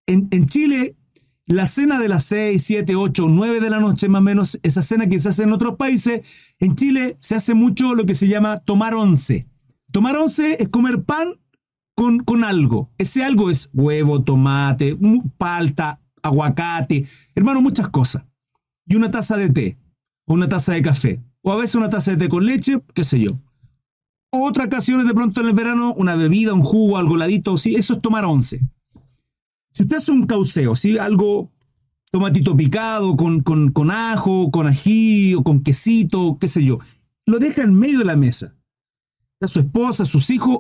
[0.06, 0.98] En, en Chile
[1.48, 4.82] la cena de las 6, 7, 8, 9 de la noche, más o menos, esa
[4.82, 6.22] cena que se hace en otros países,
[6.60, 9.48] en Chile se hace mucho lo que se llama tomar once.
[9.92, 11.40] Tomar once es comer pan
[11.96, 12.90] con, con algo.
[12.98, 14.98] Ese algo es huevo, tomate,
[15.38, 18.24] palta, aguacate, hermano, muchas cosas.
[18.88, 19.78] Y una taza de té,
[20.26, 23.04] o una taza de café, o a veces una taza de té con leche, qué
[23.04, 23.40] sé yo.
[24.34, 27.96] Otra ocasiones de pronto en el verano, una bebida, un jugo, algo ladito, sí, eso
[27.96, 28.62] es tomar once.
[29.72, 30.98] Si usted hace un cauceo, ¿sí?
[30.98, 31.52] algo
[32.12, 36.80] tomatito picado, con, con, con ajo, con ají o con quesito, qué sé yo.
[37.26, 38.56] Lo deja en medio de la mesa.
[39.40, 40.60] A su esposa, a sus hijos,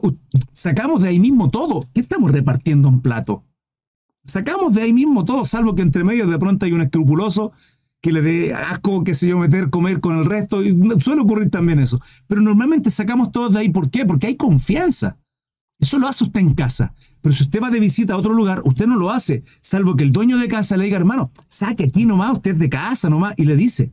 [0.53, 1.81] sacamos de ahí mismo todo.
[1.93, 3.43] ¿Qué estamos repartiendo en plato?
[4.23, 7.51] Sacamos de ahí mismo todo, salvo que entre medio de pronto hay un escrupuloso
[8.01, 10.63] que le dé asco, qué sé yo, meter, comer con el resto.
[10.63, 12.01] Y suele ocurrir también eso.
[12.27, 13.69] Pero normalmente sacamos todos de ahí.
[13.69, 14.05] ¿Por qué?
[14.05, 15.17] Porque hay confianza.
[15.81, 16.93] Eso lo hace usted en casa.
[17.21, 20.03] Pero si usted va de visita a otro lugar, usted no lo hace, salvo que
[20.03, 23.33] el dueño de casa le diga, hermano, saque aquí nomás, usted es de casa nomás,
[23.35, 23.91] y le dice,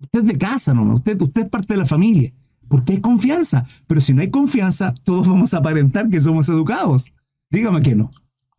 [0.00, 2.32] usted es de casa nomás, usted, usted es parte de la familia,
[2.66, 3.66] porque hay confianza.
[3.86, 7.12] Pero si no hay confianza, todos vamos a aparentar que somos educados.
[7.50, 8.10] Dígame que no.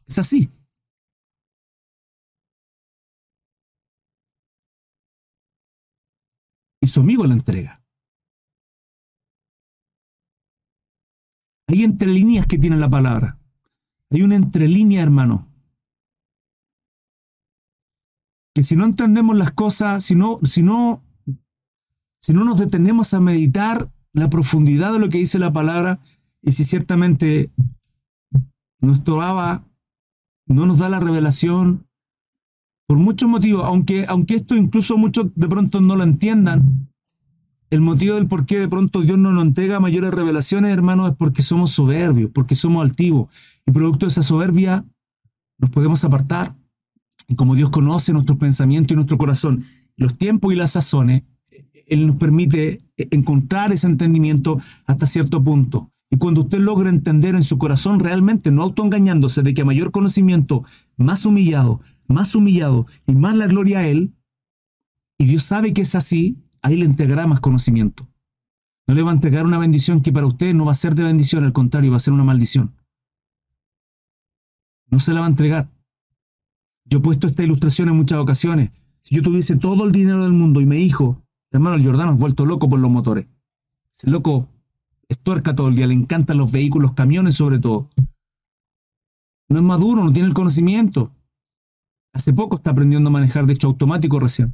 [0.08, 0.52] Es así.
[6.80, 7.83] Y su amigo la entrega.
[11.74, 13.40] Hay entre líneas que tiene la palabra.
[14.12, 15.48] Hay una entrelínea, hermano.
[18.54, 21.04] Que si no entendemos las cosas, si no, si no,
[22.22, 26.00] si no nos detenemos a meditar la profundidad de lo que dice la palabra,
[26.44, 27.52] y si ciertamente
[28.80, 29.68] nuestro Abba
[30.46, 31.88] no nos da la revelación,
[32.88, 36.93] por muchos motivos, aunque, aunque esto incluso muchos de pronto no lo entiendan,
[37.74, 41.18] el motivo del por qué de pronto Dios no nos entrega mayores revelaciones, hermanos, es
[41.18, 43.34] porque somos soberbios, porque somos altivos.
[43.66, 44.86] Y producto de esa soberbia
[45.58, 46.56] nos podemos apartar.
[47.28, 49.64] Y como Dios conoce nuestros pensamientos y nuestro corazón,
[49.98, 51.24] los tiempos y las sazones,
[51.88, 55.92] Él nos permite encontrar ese entendimiento hasta cierto punto.
[56.12, 59.90] Y cuando usted logra entender en su corazón realmente, no autoengañándose de que a mayor
[59.90, 60.64] conocimiento,
[60.96, 64.14] más humillado, más humillado y más la gloria a Él,
[65.18, 68.08] y Dios sabe que es así, ahí le entregará más conocimiento.
[68.88, 71.04] No le va a entregar una bendición que para usted no va a ser de
[71.04, 72.74] bendición, al contrario, va a ser una maldición.
[74.88, 75.70] No se la va a entregar.
[76.86, 78.72] Yo he puesto esta ilustración en muchas ocasiones.
[79.02, 81.22] Si yo tuviese todo el dinero del mundo y me dijo,
[81.52, 83.28] hermano, el Jordano es vuelto loco por los motores.
[83.94, 84.50] Ese loco
[85.08, 87.90] estuerca todo el día, le encantan los vehículos, camiones sobre todo.
[89.50, 91.12] No es maduro, no tiene el conocimiento.
[92.14, 94.54] Hace poco está aprendiendo a manejar, de hecho, automático recién.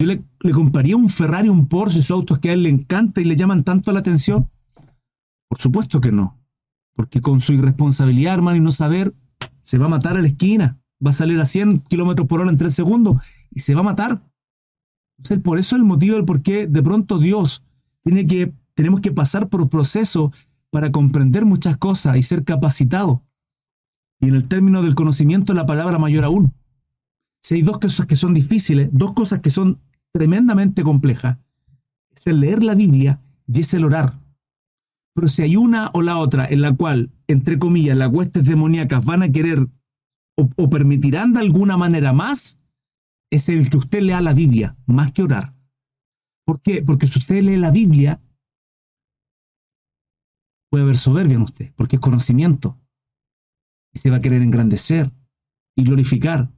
[0.00, 3.24] Yo le, compraría un Ferrari, un Porsche, esos autos que a él le encanta y
[3.24, 4.50] le llaman tanto la atención.
[5.46, 6.40] Por supuesto que no.
[6.94, 9.14] Porque con su irresponsabilidad, hermano, y no saber,
[9.60, 10.80] se va a matar a la esquina.
[11.04, 13.84] Va a salir a 100 kilómetros por hora en 3 segundos y se va a
[13.84, 14.22] matar.
[15.18, 17.62] Entonces, por eso es el motivo del por qué de pronto Dios
[18.02, 20.32] tiene que, tenemos que pasar por proceso
[20.70, 23.22] para comprender muchas cosas y ser capacitado.
[24.18, 26.54] Y en el término del conocimiento, la palabra mayor aún.
[27.42, 29.78] Si hay dos cosas que son difíciles, dos cosas que son
[30.12, 31.40] tremendamente compleja.
[32.10, 34.20] Es el leer la Biblia y es el orar.
[35.14, 39.04] Pero si hay una o la otra en la cual, entre comillas, las huestes demoníacas
[39.04, 39.68] van a querer
[40.36, 42.58] o, permitirán de alguna manera más,
[43.30, 45.54] es el que usted lea la Biblia, más que orar.
[46.46, 46.82] ¿Por qué?
[46.82, 48.22] Porque si usted lee la Biblia,
[50.70, 52.78] puede haber soberbia en usted, porque es conocimiento.
[53.92, 55.12] Y se va a querer engrandecer
[55.76, 56.50] y glorificar.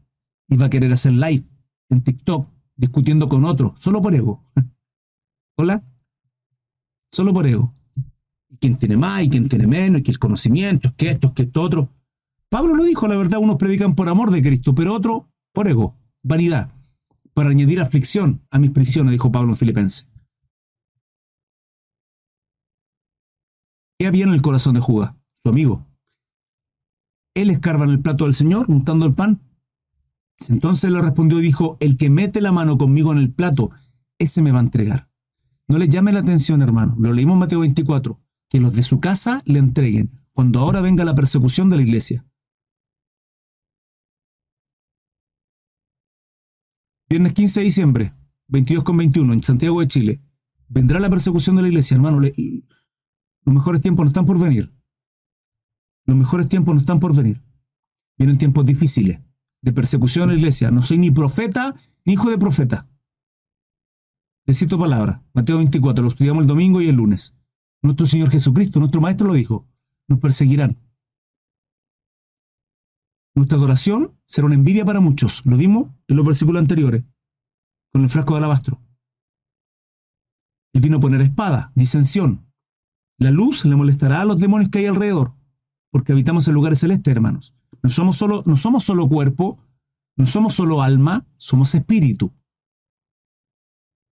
[0.48, 1.44] Y va a querer hacer live
[1.90, 2.51] en TikTok
[2.82, 4.42] discutiendo con otro, solo por ego.
[5.56, 5.84] ¿Hola?
[7.12, 7.72] Solo por ego.
[8.60, 11.44] Quién tiene más y quién tiene menos, y que el conocimiento, es que esto, es
[11.44, 11.88] esto otro.
[12.48, 15.96] Pablo lo dijo, la verdad, unos predican por amor de Cristo, pero otros por ego,
[16.24, 16.72] vanidad,
[17.34, 20.08] para añadir aflicción a mis prisiones, dijo Pablo en Filipenses.
[23.96, 25.86] ¿Qué había en el corazón de Judas, su amigo?
[27.34, 29.40] Él escarba en el plato del Señor, untando el pan,
[30.48, 33.70] entonces le respondió y dijo, el que mete la mano conmigo en el plato,
[34.18, 35.08] ese me va a entregar.
[35.68, 36.96] No le llame la atención, hermano.
[36.98, 41.04] Lo leímos en Mateo 24, que los de su casa le entreguen, cuando ahora venga
[41.04, 42.26] la persecución de la iglesia.
[47.08, 48.14] Viernes 15 de diciembre,
[48.48, 50.22] 22 con 21, en Santiago de Chile.
[50.68, 52.20] Vendrá la persecución de la iglesia, hermano.
[52.20, 54.72] los mejores tiempos no están por venir.
[56.06, 57.42] Los mejores tiempos no están por venir.
[58.16, 59.20] Vienen tiempos difíciles
[59.62, 60.70] de persecución a la iglesia.
[60.70, 62.88] No soy ni profeta ni hijo de profeta.
[64.46, 65.22] Necesito palabra.
[65.32, 67.34] Mateo 24, lo estudiamos el domingo y el lunes.
[67.80, 69.66] Nuestro Señor Jesucristo, nuestro Maestro lo dijo.
[70.08, 70.78] Nos perseguirán.
[73.34, 75.46] Nuestra adoración será una envidia para muchos.
[75.46, 77.04] Lo vimos en los versículos anteriores,
[77.92, 78.80] con el frasco de alabastro.
[80.74, 82.46] Él vino a poner espada, disensión.
[83.18, 85.34] La luz le molestará a los demonios que hay alrededor,
[85.90, 87.54] porque habitamos en lugares celestes, hermanos.
[87.82, 89.58] No somos solo, somos solo cuerpo,
[90.16, 92.32] no somos solo alma, somos espíritu.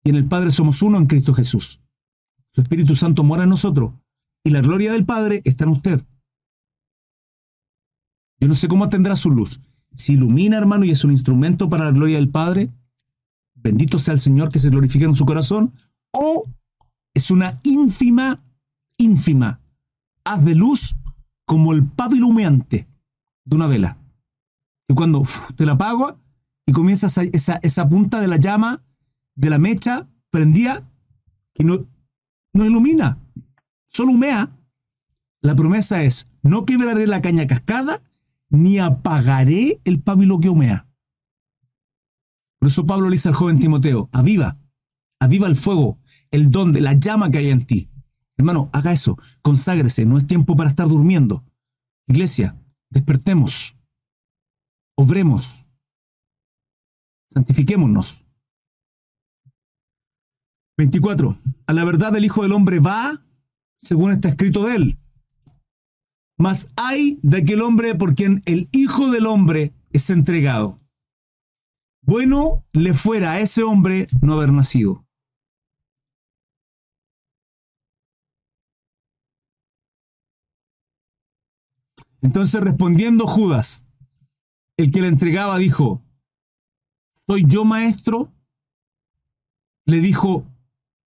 [0.03, 1.81] Y en el Padre somos uno en Cristo Jesús.
[2.51, 3.93] Su Espíritu Santo mora en nosotros.
[4.43, 6.01] Y la gloria del Padre está en usted.
[8.39, 9.59] Yo no sé cómo tendrá su luz.
[9.93, 12.71] se ilumina, hermano, y es un instrumento para la gloria del Padre,
[13.55, 15.73] bendito sea el Señor que se glorifica en su corazón,
[16.11, 16.43] o
[17.13, 18.41] es una ínfima,
[18.97, 19.59] ínfima
[20.23, 20.95] haz de luz
[21.45, 22.87] como el pábilo humeante
[23.49, 23.97] de una vela.
[24.87, 25.23] Y cuando
[25.55, 26.19] te la apago
[26.65, 28.83] y comienza esa, esa, punta de la llama,
[29.35, 30.87] de la mecha prendía,
[31.53, 31.87] que no,
[32.53, 33.17] no ilumina,
[33.87, 34.55] solo humea.
[35.41, 38.03] La promesa es, no quebraré la caña cascada,
[38.49, 40.87] ni apagaré el pábilo que humea.
[42.59, 44.57] Por eso Pablo le dice al joven Timoteo, aviva,
[45.19, 45.97] aviva el fuego,
[46.29, 47.89] el don de la llama que hay en ti.
[48.37, 51.45] Hermano, haga eso, conságrese, no es tiempo para estar durmiendo.
[52.07, 52.59] Iglesia,
[52.89, 53.75] despertemos,
[54.97, 55.65] obremos,
[57.33, 58.25] santifiquémonos.
[60.77, 61.37] 24.
[61.67, 63.21] A la verdad el Hijo del Hombre va
[63.79, 64.99] según está escrito de él.
[66.37, 70.79] Mas hay de aquel hombre por quien el Hijo del Hombre es entregado.
[72.01, 75.05] Bueno le fuera a ese hombre no haber nacido.
[82.21, 83.87] Entonces respondiendo Judas,
[84.77, 86.01] el que le entregaba dijo,
[87.25, 88.31] ¿soy yo maestro?
[89.85, 90.45] Le dijo,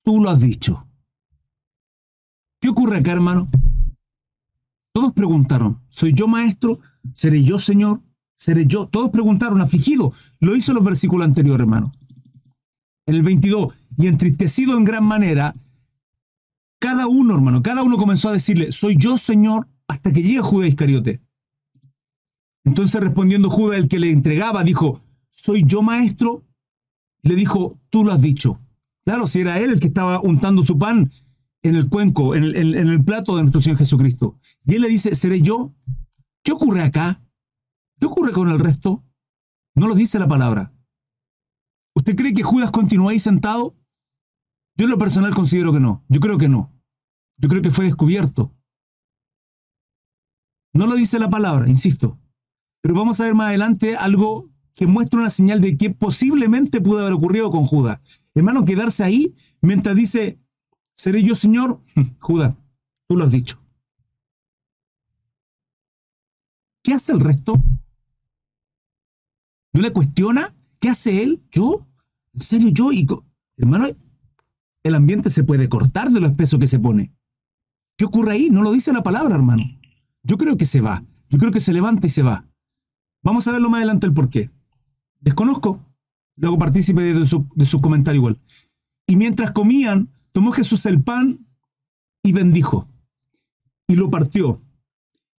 [0.04, 0.88] tú lo has dicho.
[2.60, 3.48] ¿Qué ocurre acá, hermano?
[4.94, 6.80] Todos preguntaron, ¿soy yo maestro?
[7.14, 8.02] ¿Seré yo Señor?
[8.36, 8.88] ¿Seré yo?
[8.88, 10.14] Todos preguntaron, afligido.
[10.40, 11.92] Lo hizo en los versículos anteriores, hermano.
[13.06, 15.54] En el 22, y entristecido en gran manera,
[16.80, 19.68] cada uno, hermano, cada uno comenzó a decirle, ¿soy yo Señor?
[19.88, 21.22] Hasta que llega Judas Iscariote.
[22.66, 26.46] Entonces respondiendo Judas, el que le entregaba, dijo, ¿soy yo maestro?
[27.22, 28.60] Le dijo, tú lo has dicho.
[29.06, 31.12] Claro, si era él el que estaba untando su pan
[31.62, 34.38] en el cuenco, en el, en el plato de nuestro Señor Jesucristo.
[34.66, 35.74] Y él le dice, ¿seré yo?
[36.44, 37.22] ¿Qué ocurre acá?
[38.00, 39.04] ¿Qué ocurre con el resto?
[39.76, 40.74] No lo dice la palabra.
[41.96, 43.76] ¿Usted cree que Judas continúa ahí sentado?
[44.76, 46.04] Yo en lo personal considero que no.
[46.10, 46.74] Yo creo que no.
[47.38, 48.54] Yo creo que fue descubierto.
[50.74, 52.20] No lo dice la palabra, insisto.
[52.82, 57.00] Pero vamos a ver más adelante algo que muestra una señal de que posiblemente pudo
[57.00, 58.00] haber ocurrido con Judas.
[58.34, 60.40] Hermano, quedarse ahí mientras dice,
[60.96, 61.82] ¿seré yo Señor?
[62.20, 62.56] Judas,
[63.08, 63.60] tú lo has dicho.
[66.84, 67.54] ¿Qué hace el resto?
[69.72, 70.54] ¿No le cuestiona?
[70.80, 71.42] ¿Qué hace él?
[71.52, 71.86] ¿Yo?
[72.34, 72.92] ¿En serio yo?
[72.92, 73.08] Y,
[73.58, 73.88] hermano,
[74.84, 77.14] el ambiente se puede cortar de lo espeso que se pone.
[77.98, 78.50] ¿Qué ocurre ahí?
[78.50, 79.64] No lo dice la palabra, hermano.
[80.24, 81.04] Yo creo que se va.
[81.30, 82.46] Yo creo que se levanta y se va.
[83.24, 84.50] Vamos a verlo más adelante el por qué.
[85.20, 85.84] Desconozco.
[86.36, 88.40] Luego partícipe de su, de su comentario igual.
[89.06, 91.46] Y mientras comían, tomó Jesús el pan
[92.24, 92.88] y bendijo.
[93.88, 94.62] Y lo partió.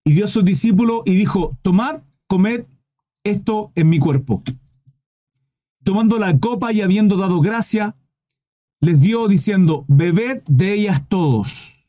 [0.05, 2.67] Y dio a sus discípulos y dijo, tomad, comed
[3.25, 4.43] esto en mi cuerpo.
[5.83, 7.97] Tomando la copa y habiendo dado gracia,
[8.81, 11.84] les dio diciendo, bebed de ellas todos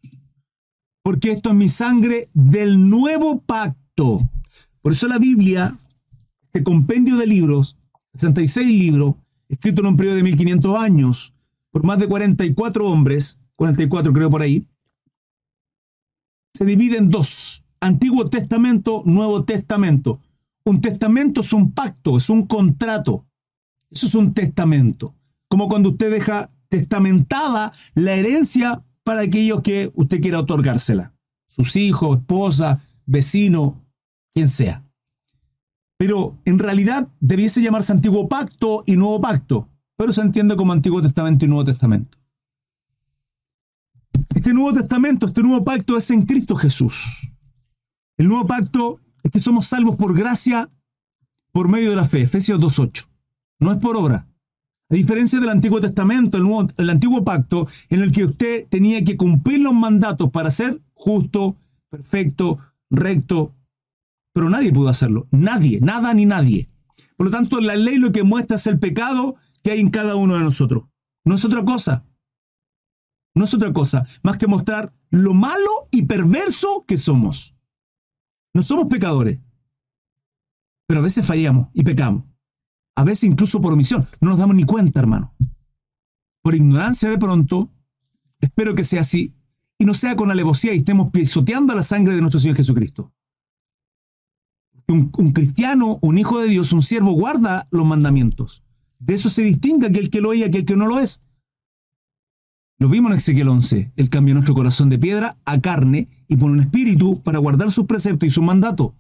[1.06, 4.28] porque esto es mi sangre del nuevo pacto.
[4.82, 5.78] Por eso la Biblia,
[6.46, 7.78] este compendio de libros,
[8.14, 9.14] 66 libros,
[9.48, 11.36] escrito en un periodo de 1500 años,
[11.70, 14.68] por más de 44 hombres, 44 creo por ahí,
[16.56, 20.20] se divide en dos, Antiguo Testamento, Nuevo Testamento.
[20.64, 23.28] Un testamento es un pacto, es un contrato.
[23.92, 25.14] Eso es un testamento.
[25.50, 31.14] Como cuando usted deja testamentada la herencia para aquellos que usted quiera otorgársela.
[31.48, 33.86] Sus hijos, esposa, vecino,
[34.34, 34.84] quien sea.
[35.98, 41.02] Pero en realidad debiese llamarse Antiguo Pacto y Nuevo Pacto, pero se entiende como Antiguo
[41.02, 42.18] Testamento y Nuevo Testamento.
[44.34, 47.32] Este Nuevo Testamento, este Nuevo Pacto es en Cristo Jesús.
[48.18, 50.70] El Nuevo Pacto es que somos salvos por gracia
[51.52, 53.08] por medio de la fe, Efesios 2.8.
[53.60, 54.28] No es por obra.
[54.90, 56.38] A diferencia del Antiguo Testamento,
[56.78, 61.58] el, Antiguo Pacto, en el que usted tenía que cumplir los mandatos para ser justo,
[61.90, 62.60] perfecto,
[62.92, 63.56] recto,
[64.32, 65.28] pero nadie pudo hacerlo.
[65.32, 66.70] Nadie, nada ni nadie.
[67.18, 70.16] Por lo tanto, la ley lo que muestra es el pecado que hay en cada
[70.16, 70.84] uno de nosotros.
[71.24, 72.06] No es otra cosa.
[73.34, 77.56] No es otra cosa más que mostrar lo malo y perverso que somos.
[78.54, 79.40] No somos pecadores,
[80.88, 82.24] pero a veces fallamos y pecamos
[82.96, 84.08] a veces incluso por omisión.
[84.22, 85.34] No nos damos ni cuenta, hermano.
[86.42, 87.70] Por ignorancia de pronto,
[88.40, 89.34] espero que sea así,
[89.78, 93.12] y no sea con alevosía y estemos pisoteando la sangre de nuestro Señor Jesucristo.
[94.88, 98.64] Un, cristiano, un hijo de Dios, un siervo guarda los mandamientos.
[99.00, 101.22] De eso se distingue aquel que lo es y aquel que no lo es.
[102.78, 103.94] Lo vimos en Ezequiel 11.
[103.96, 107.86] Él cambió nuestro corazón de piedra a carne y pone un espíritu para guardar sus
[107.86, 108.94] preceptos y sus mandatos.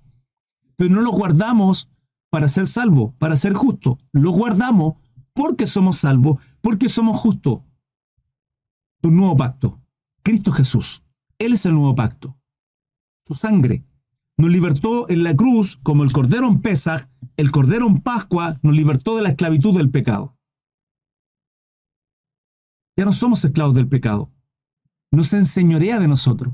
[0.75, 1.89] Pero no los guardamos
[2.35, 3.95] para ser salvos, para ser justos.
[4.11, 4.95] Lo guardamos
[5.33, 7.61] porque somos salvos, porque somos justos.
[9.03, 9.81] Un nuevo pacto.
[10.21, 11.01] Cristo Jesús.
[11.39, 12.37] Él es el nuevo pacto.
[13.23, 13.85] Su sangre
[14.35, 18.75] nos libertó en la cruz como el Cordero en Pesach, el Cordero en Pascua nos
[18.75, 20.37] libertó de la esclavitud del pecado.
[22.97, 24.29] Ya no somos esclavos del pecado.
[25.09, 26.53] No se enseñorea de nosotros.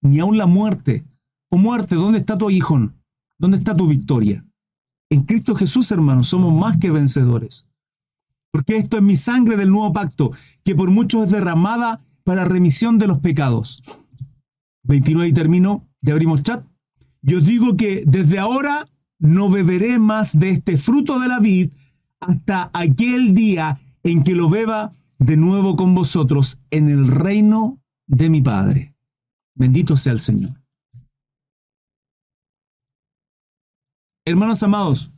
[0.00, 1.04] Ni aun la muerte.
[1.50, 2.98] O oh muerte, ¿dónde está tu aguijón?
[3.36, 4.47] ¿Dónde está tu victoria?
[5.10, 7.66] En Cristo Jesús, hermanos, somos más que vencedores.
[8.50, 10.32] Porque esto es mi sangre del nuevo pacto,
[10.64, 13.82] que por muchos es derramada para remisión de los pecados.
[14.84, 16.64] 29 y termino, ya abrimos chat.
[17.22, 18.88] Yo digo que desde ahora
[19.18, 21.70] no beberé más de este fruto de la vid
[22.20, 28.30] hasta aquel día en que lo beba de nuevo con vosotros en el reino de
[28.30, 28.94] mi Padre.
[29.54, 30.57] Bendito sea el Señor.
[34.28, 35.10] Hermanos amados,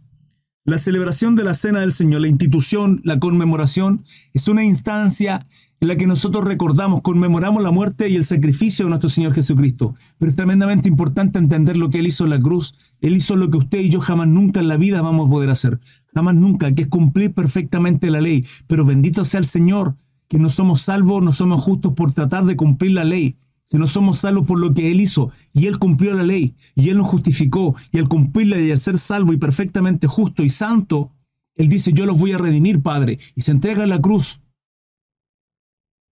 [0.64, 4.04] la celebración de la Cena del Señor, la institución, la conmemoración,
[4.34, 5.48] es una instancia
[5.80, 9.96] en la que nosotros recordamos, conmemoramos la muerte y el sacrificio de nuestro Señor Jesucristo.
[10.16, 12.72] Pero es tremendamente importante entender lo que Él hizo en la cruz.
[13.00, 15.50] Él hizo lo que usted y yo jamás nunca en la vida vamos a poder
[15.50, 15.80] hacer.
[16.14, 18.46] Jamás nunca, que es cumplir perfectamente la ley.
[18.68, 19.96] Pero bendito sea el Señor,
[20.28, 23.36] que no somos salvos, no somos justos por tratar de cumplir la ley
[23.78, 25.30] no somos salvos por lo que Él hizo.
[25.52, 28.98] Y Él cumplió la ley, y Él nos justificó, y al cumplirla y al ser
[28.98, 31.12] salvo y perfectamente justo y santo,
[31.54, 34.40] Él dice, yo los voy a redimir, Padre, y se entrega a la cruz.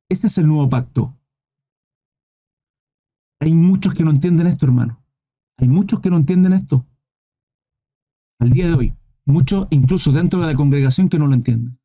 [0.08, 1.16] Este es el nuevo pacto.
[3.40, 5.02] Hay muchos que no entienden esto, hermano.
[5.58, 6.86] Hay muchos que no entienden esto.
[8.38, 8.94] Al día de hoy.
[9.24, 11.78] Muchos, incluso dentro de la congregación, que no lo entienden.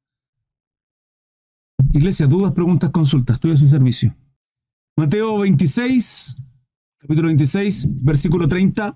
[1.92, 3.36] Iglesia, dudas, preguntas, consultas.
[3.36, 4.16] Estoy a su servicio.
[4.96, 6.36] Mateo 26,
[7.00, 8.96] capítulo 26, versículo 30,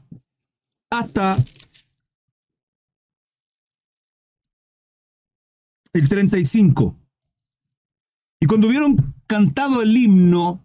[0.92, 1.44] hasta
[5.94, 6.96] el 35.
[8.40, 8.96] Y cuando hubieron
[9.26, 10.64] cantado el himno,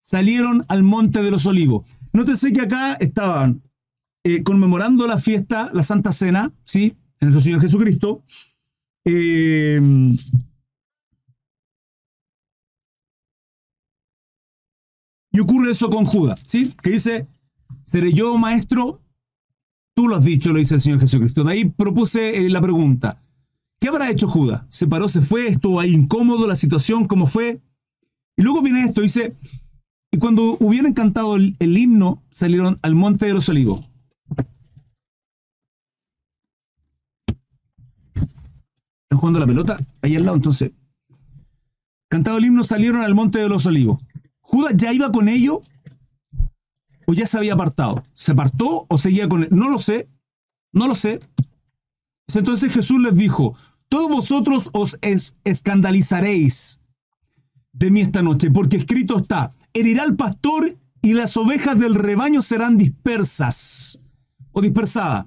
[0.00, 1.84] salieron al monte de los olivos.
[2.12, 3.62] Nótese que acá estaban
[4.22, 6.96] eh, conmemorando la fiesta, la Santa Cena, ¿sí?
[7.20, 8.22] En nuestro Señor Jesucristo.
[9.04, 9.80] Eh,
[15.38, 16.72] Y ocurre eso con Judas, ¿sí?
[16.82, 17.28] Que dice,
[17.84, 19.00] seré yo maestro,
[19.94, 21.44] tú lo has dicho, lo dice el Señor Jesucristo.
[21.44, 23.22] De ahí propuse eh, la pregunta,
[23.78, 24.64] ¿qué habrá hecho Judas?
[24.68, 25.46] ¿Se paró, se fue?
[25.46, 27.06] ¿Estuvo ahí incómodo la situación?
[27.06, 27.62] ¿Cómo fue?
[28.36, 29.36] Y luego viene esto, dice,
[30.10, 33.88] y cuando hubieron cantado el, el himno, salieron al monte de los olivos.
[39.04, 40.72] Están jugando la pelota ahí al lado, entonces.
[42.08, 44.02] Cantado el himno, salieron al monte de los olivos.
[44.48, 45.58] ¿Judas ya iba con ellos
[47.06, 48.02] o ya se había apartado?
[48.14, 49.50] ¿Se apartó o seguía con él?
[49.52, 50.08] No lo sé,
[50.72, 51.20] no lo sé.
[52.34, 53.54] Entonces Jesús les dijo,
[53.90, 54.98] todos vosotros os
[55.44, 56.80] escandalizaréis
[57.74, 62.40] de mí esta noche, porque escrito está, herirá al pastor y las ovejas del rebaño
[62.40, 64.00] serán dispersas
[64.52, 65.26] o dispersadas.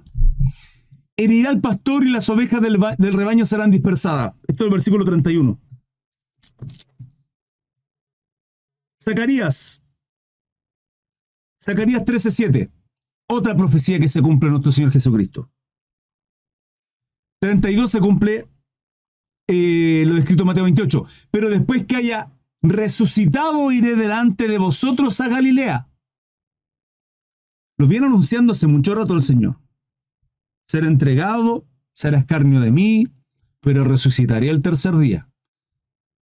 [1.16, 4.32] Herirá al pastor y las ovejas del, del rebaño serán dispersadas.
[4.48, 5.60] Esto es el versículo 31.
[9.02, 9.82] Zacarías.
[11.62, 12.70] Zacarías 13:7.
[13.28, 15.50] Otra profecía que se cumple en nuestro Señor Jesucristo.
[17.40, 18.48] 32 se cumple
[19.48, 21.06] eh, lo descrito en Mateo 28.
[21.30, 22.32] Pero después que haya
[22.62, 25.88] resucitado, iré delante de vosotros a Galilea.
[27.78, 29.58] Lo viene anunciando hace mucho rato el Señor.
[30.68, 33.08] Ser entregado, será escarnio de mí,
[33.60, 35.28] pero resucitaré el tercer día.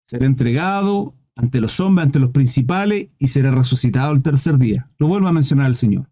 [0.02, 4.90] Ser entregado, ante los hombres, ante los principales, y será resucitado el tercer día.
[4.98, 6.08] Lo vuelvo a mencionar el Señor.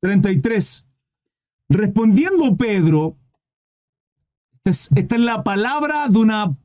[0.00, 0.86] 33.
[1.68, 3.16] Respondiendo Pedro,
[4.64, 6.56] esta es la palabra de una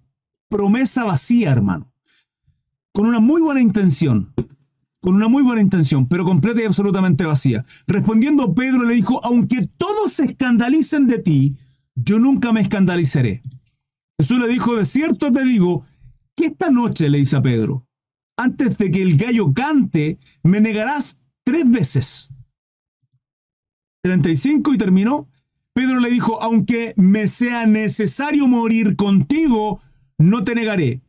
[0.50, 1.92] promesa vacía, hermano.
[2.94, 4.34] Con una muy buena intención.
[5.02, 7.64] Con una muy buena intención, pero completa y absolutamente vacía.
[7.88, 11.58] Respondiendo Pedro le dijo, aunque todos se escandalicen de ti,
[11.96, 13.42] yo nunca me escandalizaré.
[14.18, 15.84] Jesús le dijo, de cierto te digo,
[16.36, 17.88] que esta noche, le dice a Pedro,
[18.38, 22.30] antes de que el gallo cante, me negarás tres veces.
[24.04, 25.28] 35 y terminó.
[25.74, 29.82] Pedro le dijo, aunque me sea necesario morir contigo,
[30.18, 31.02] no te negaré.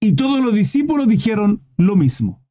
[0.00, 2.42] Y todos los discípulos dijeron lo mismo.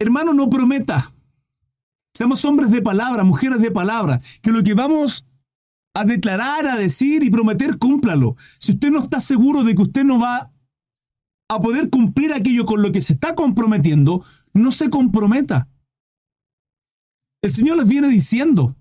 [0.00, 1.12] Hermano, no prometa.
[2.14, 5.26] Seamos hombres de palabra, mujeres de palabra, que lo que vamos
[5.94, 8.36] a declarar, a decir y prometer, cúmplalo.
[8.58, 10.50] Si usted no está seguro de que usted no va
[11.50, 14.24] a poder cumplir aquello con lo que se está comprometiendo,
[14.54, 15.68] no se comprometa.
[17.42, 18.76] El Señor les viene diciendo,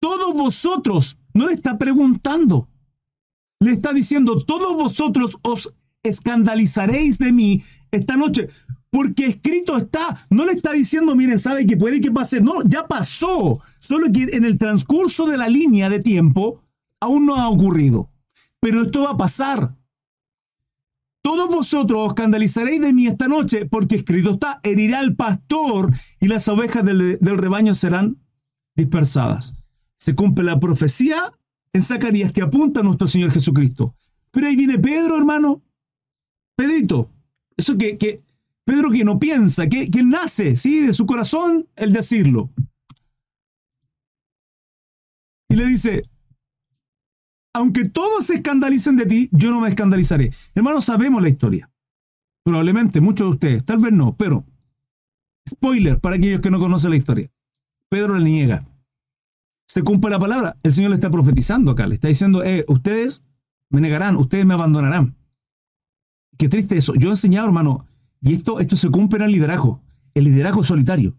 [0.00, 2.68] todos vosotros, no le está preguntando,
[3.58, 8.48] le está diciendo, todos vosotros os escandalizaréis de mí esta noche,
[8.90, 12.86] porque escrito está, no le está diciendo, miren, sabe que puede que pase, no, ya
[12.86, 16.62] pasó, solo que en el transcurso de la línea de tiempo
[17.00, 18.12] aún no ha ocurrido,
[18.60, 19.74] pero esto va a pasar.
[21.24, 26.28] Todos vosotros os escandalizaréis de mí esta noche, porque escrito está, herirá al pastor y
[26.28, 28.18] las ovejas del, rebaño serán
[28.76, 29.54] dispersadas.
[29.96, 31.32] Se cumple la profecía
[31.72, 33.94] en Zacarías que apunta a nuestro Señor Jesucristo.
[34.32, 35.62] Pero ahí viene Pedro, hermano.
[36.58, 37.10] Pedrito,
[37.56, 38.22] eso que, que
[38.66, 40.80] Pedro que no piensa, que, que nace, ¿sí?
[40.80, 42.50] De su corazón el decirlo.
[45.48, 46.02] Y le dice,
[47.54, 50.32] aunque todos se escandalicen de ti, yo no me escandalizaré.
[50.54, 51.70] Hermanos, sabemos la historia.
[52.42, 54.44] Probablemente muchos de ustedes, tal vez no, pero
[55.48, 57.30] spoiler para aquellos que no conocen la historia.
[57.88, 58.66] Pedro le niega.
[59.68, 60.56] Se cumple la palabra.
[60.62, 61.86] El Señor le está profetizando acá.
[61.86, 63.24] Le está diciendo, eh, ustedes
[63.70, 65.16] me negarán, ustedes me abandonarán.
[66.36, 66.94] Qué triste eso.
[66.96, 67.86] Yo he enseñado, hermano,
[68.20, 69.80] y esto, esto se cumple en el liderazgo.
[70.12, 71.16] El liderazgo solitario.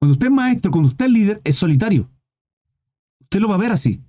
[0.00, 2.10] Cuando usted es maestro, cuando usted es líder, es solitario.
[3.20, 4.00] Usted lo va a ver así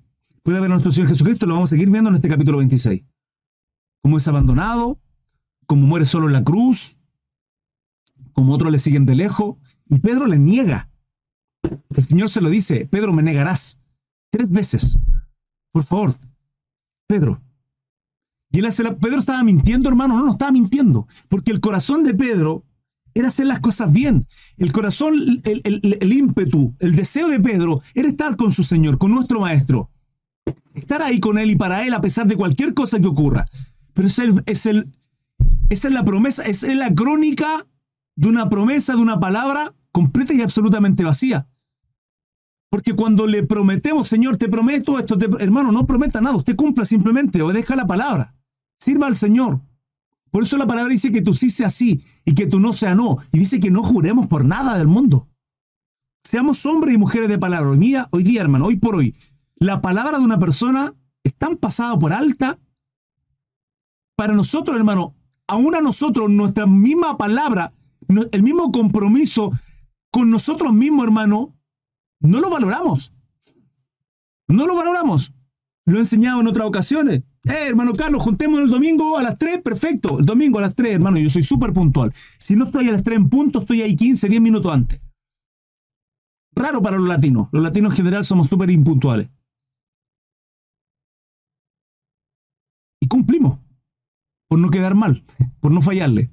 [0.44, 3.02] puede ver a nuestro Señor Jesucristo, lo vamos a seguir viendo en este capítulo 26.
[4.04, 5.00] Cómo es abandonado,
[5.66, 6.98] cómo muere solo en la cruz,
[8.34, 9.56] como otros le siguen de lejos,
[9.88, 10.90] y Pedro le niega.
[11.96, 13.80] El Señor se lo dice, Pedro, me negarás
[14.30, 14.98] tres veces.
[15.72, 16.16] Por favor,
[17.08, 17.42] Pedro.
[18.52, 18.96] Y él hace la...
[18.98, 22.66] Pedro estaba mintiendo, hermano, no, no estaba mintiendo, porque el corazón de Pedro
[23.14, 24.28] era hacer las cosas bien.
[24.58, 29.12] El corazón, el, el ímpetu, el deseo de Pedro era estar con su Señor, con
[29.12, 29.90] nuestro Maestro
[30.74, 33.48] estar ahí con Él y para Él a pesar de cualquier cosa que ocurra.
[33.94, 34.94] Pero es es el,
[35.70, 37.66] esa es la promesa, es la crónica
[38.16, 41.48] de una promesa, de una palabra completa y absolutamente vacía.
[42.70, 47.42] Porque cuando le prometemos, Señor, te prometo esto, hermano, no prometa nada, usted cumpla simplemente,
[47.42, 48.36] obedezca la palabra,
[48.80, 49.62] sirva al Señor.
[50.32, 52.96] Por eso la palabra dice que tú sí sea sí y que tú no sea
[52.96, 53.20] no.
[53.32, 55.30] Y dice que no juremos por nada del mundo.
[56.24, 57.70] Seamos hombres y mujeres de palabra.
[57.70, 59.16] Hoy día, hoy día, hermano, hoy por hoy,
[59.64, 60.94] la palabra de una persona
[61.24, 62.60] es tan pasada por alta.
[64.18, 65.16] Para nosotros, hermano,
[65.48, 67.74] aún a nosotros, nuestra misma palabra,
[68.32, 69.52] el mismo compromiso
[70.12, 71.56] con nosotros mismos, hermano,
[72.20, 73.14] no lo valoramos.
[74.50, 75.34] No lo valoramos.
[75.86, 77.24] Lo he enseñado en otras ocasiones.
[77.46, 80.20] Eh, hermano Carlos, juntémonos el domingo a las 3, perfecto.
[80.20, 82.14] El domingo a las 3, hermano, yo soy súper puntual.
[82.38, 85.00] Si no estoy a las 3 en punto, estoy ahí 15, 10 minutos antes.
[86.54, 87.48] Raro para los latinos.
[87.54, 89.30] Los latinos en general somos súper impuntuales.
[93.14, 93.60] Cumplimos.
[94.48, 95.24] Por no quedar mal,
[95.60, 96.32] por no fallarle.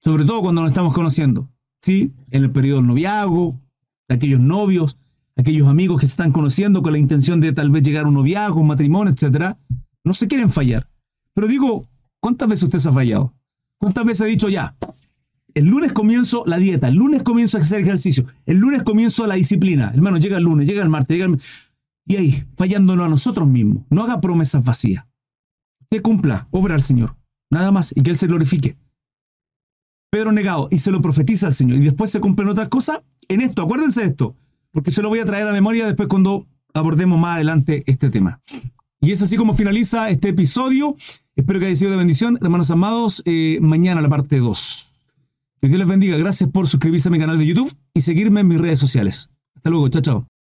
[0.00, 1.48] Sobre todo cuando nos estamos conociendo.
[1.82, 2.12] ¿Sí?
[2.30, 3.60] En el periodo del noviazgo,
[4.08, 4.96] aquellos novios,
[5.36, 8.14] aquellos amigos que se están conociendo con la intención de tal vez llegar a un
[8.14, 9.56] noviazgo, un matrimonio, etc.
[10.04, 10.88] No se quieren fallar.
[11.34, 11.84] Pero digo,
[12.20, 13.34] ¿cuántas veces usted se ha fallado?
[13.78, 14.76] ¿Cuántas veces ha dicho ya?
[15.54, 19.34] El lunes comienzo la dieta, el lunes comienzo a hacer ejercicio, el lunes comienzo la
[19.34, 19.90] disciplina.
[19.92, 21.40] Hermano, llega el lunes, llega el martes, llega el...
[22.06, 23.84] Y ahí, fallándonos a nosotros mismos.
[23.90, 25.07] No haga promesas vacías
[25.90, 27.16] que cumpla, obra al Señor,
[27.50, 28.76] nada más, y que Él se glorifique.
[30.10, 33.40] Pedro negado, y se lo profetiza al Señor, y después se cumplen otras cosas en
[33.40, 34.36] esto, acuérdense de esto,
[34.72, 38.10] porque se lo voy a traer a la memoria después cuando abordemos más adelante este
[38.10, 38.40] tema.
[39.00, 40.96] Y es así como finaliza este episodio.
[41.36, 43.22] Espero que haya sido de bendición, hermanos amados.
[43.26, 45.02] Eh, mañana la parte 2.
[45.60, 46.16] Que Dios les bendiga.
[46.16, 49.30] Gracias por suscribirse a mi canal de YouTube y seguirme en mis redes sociales.
[49.54, 49.88] Hasta luego.
[49.88, 50.37] Chao, chao.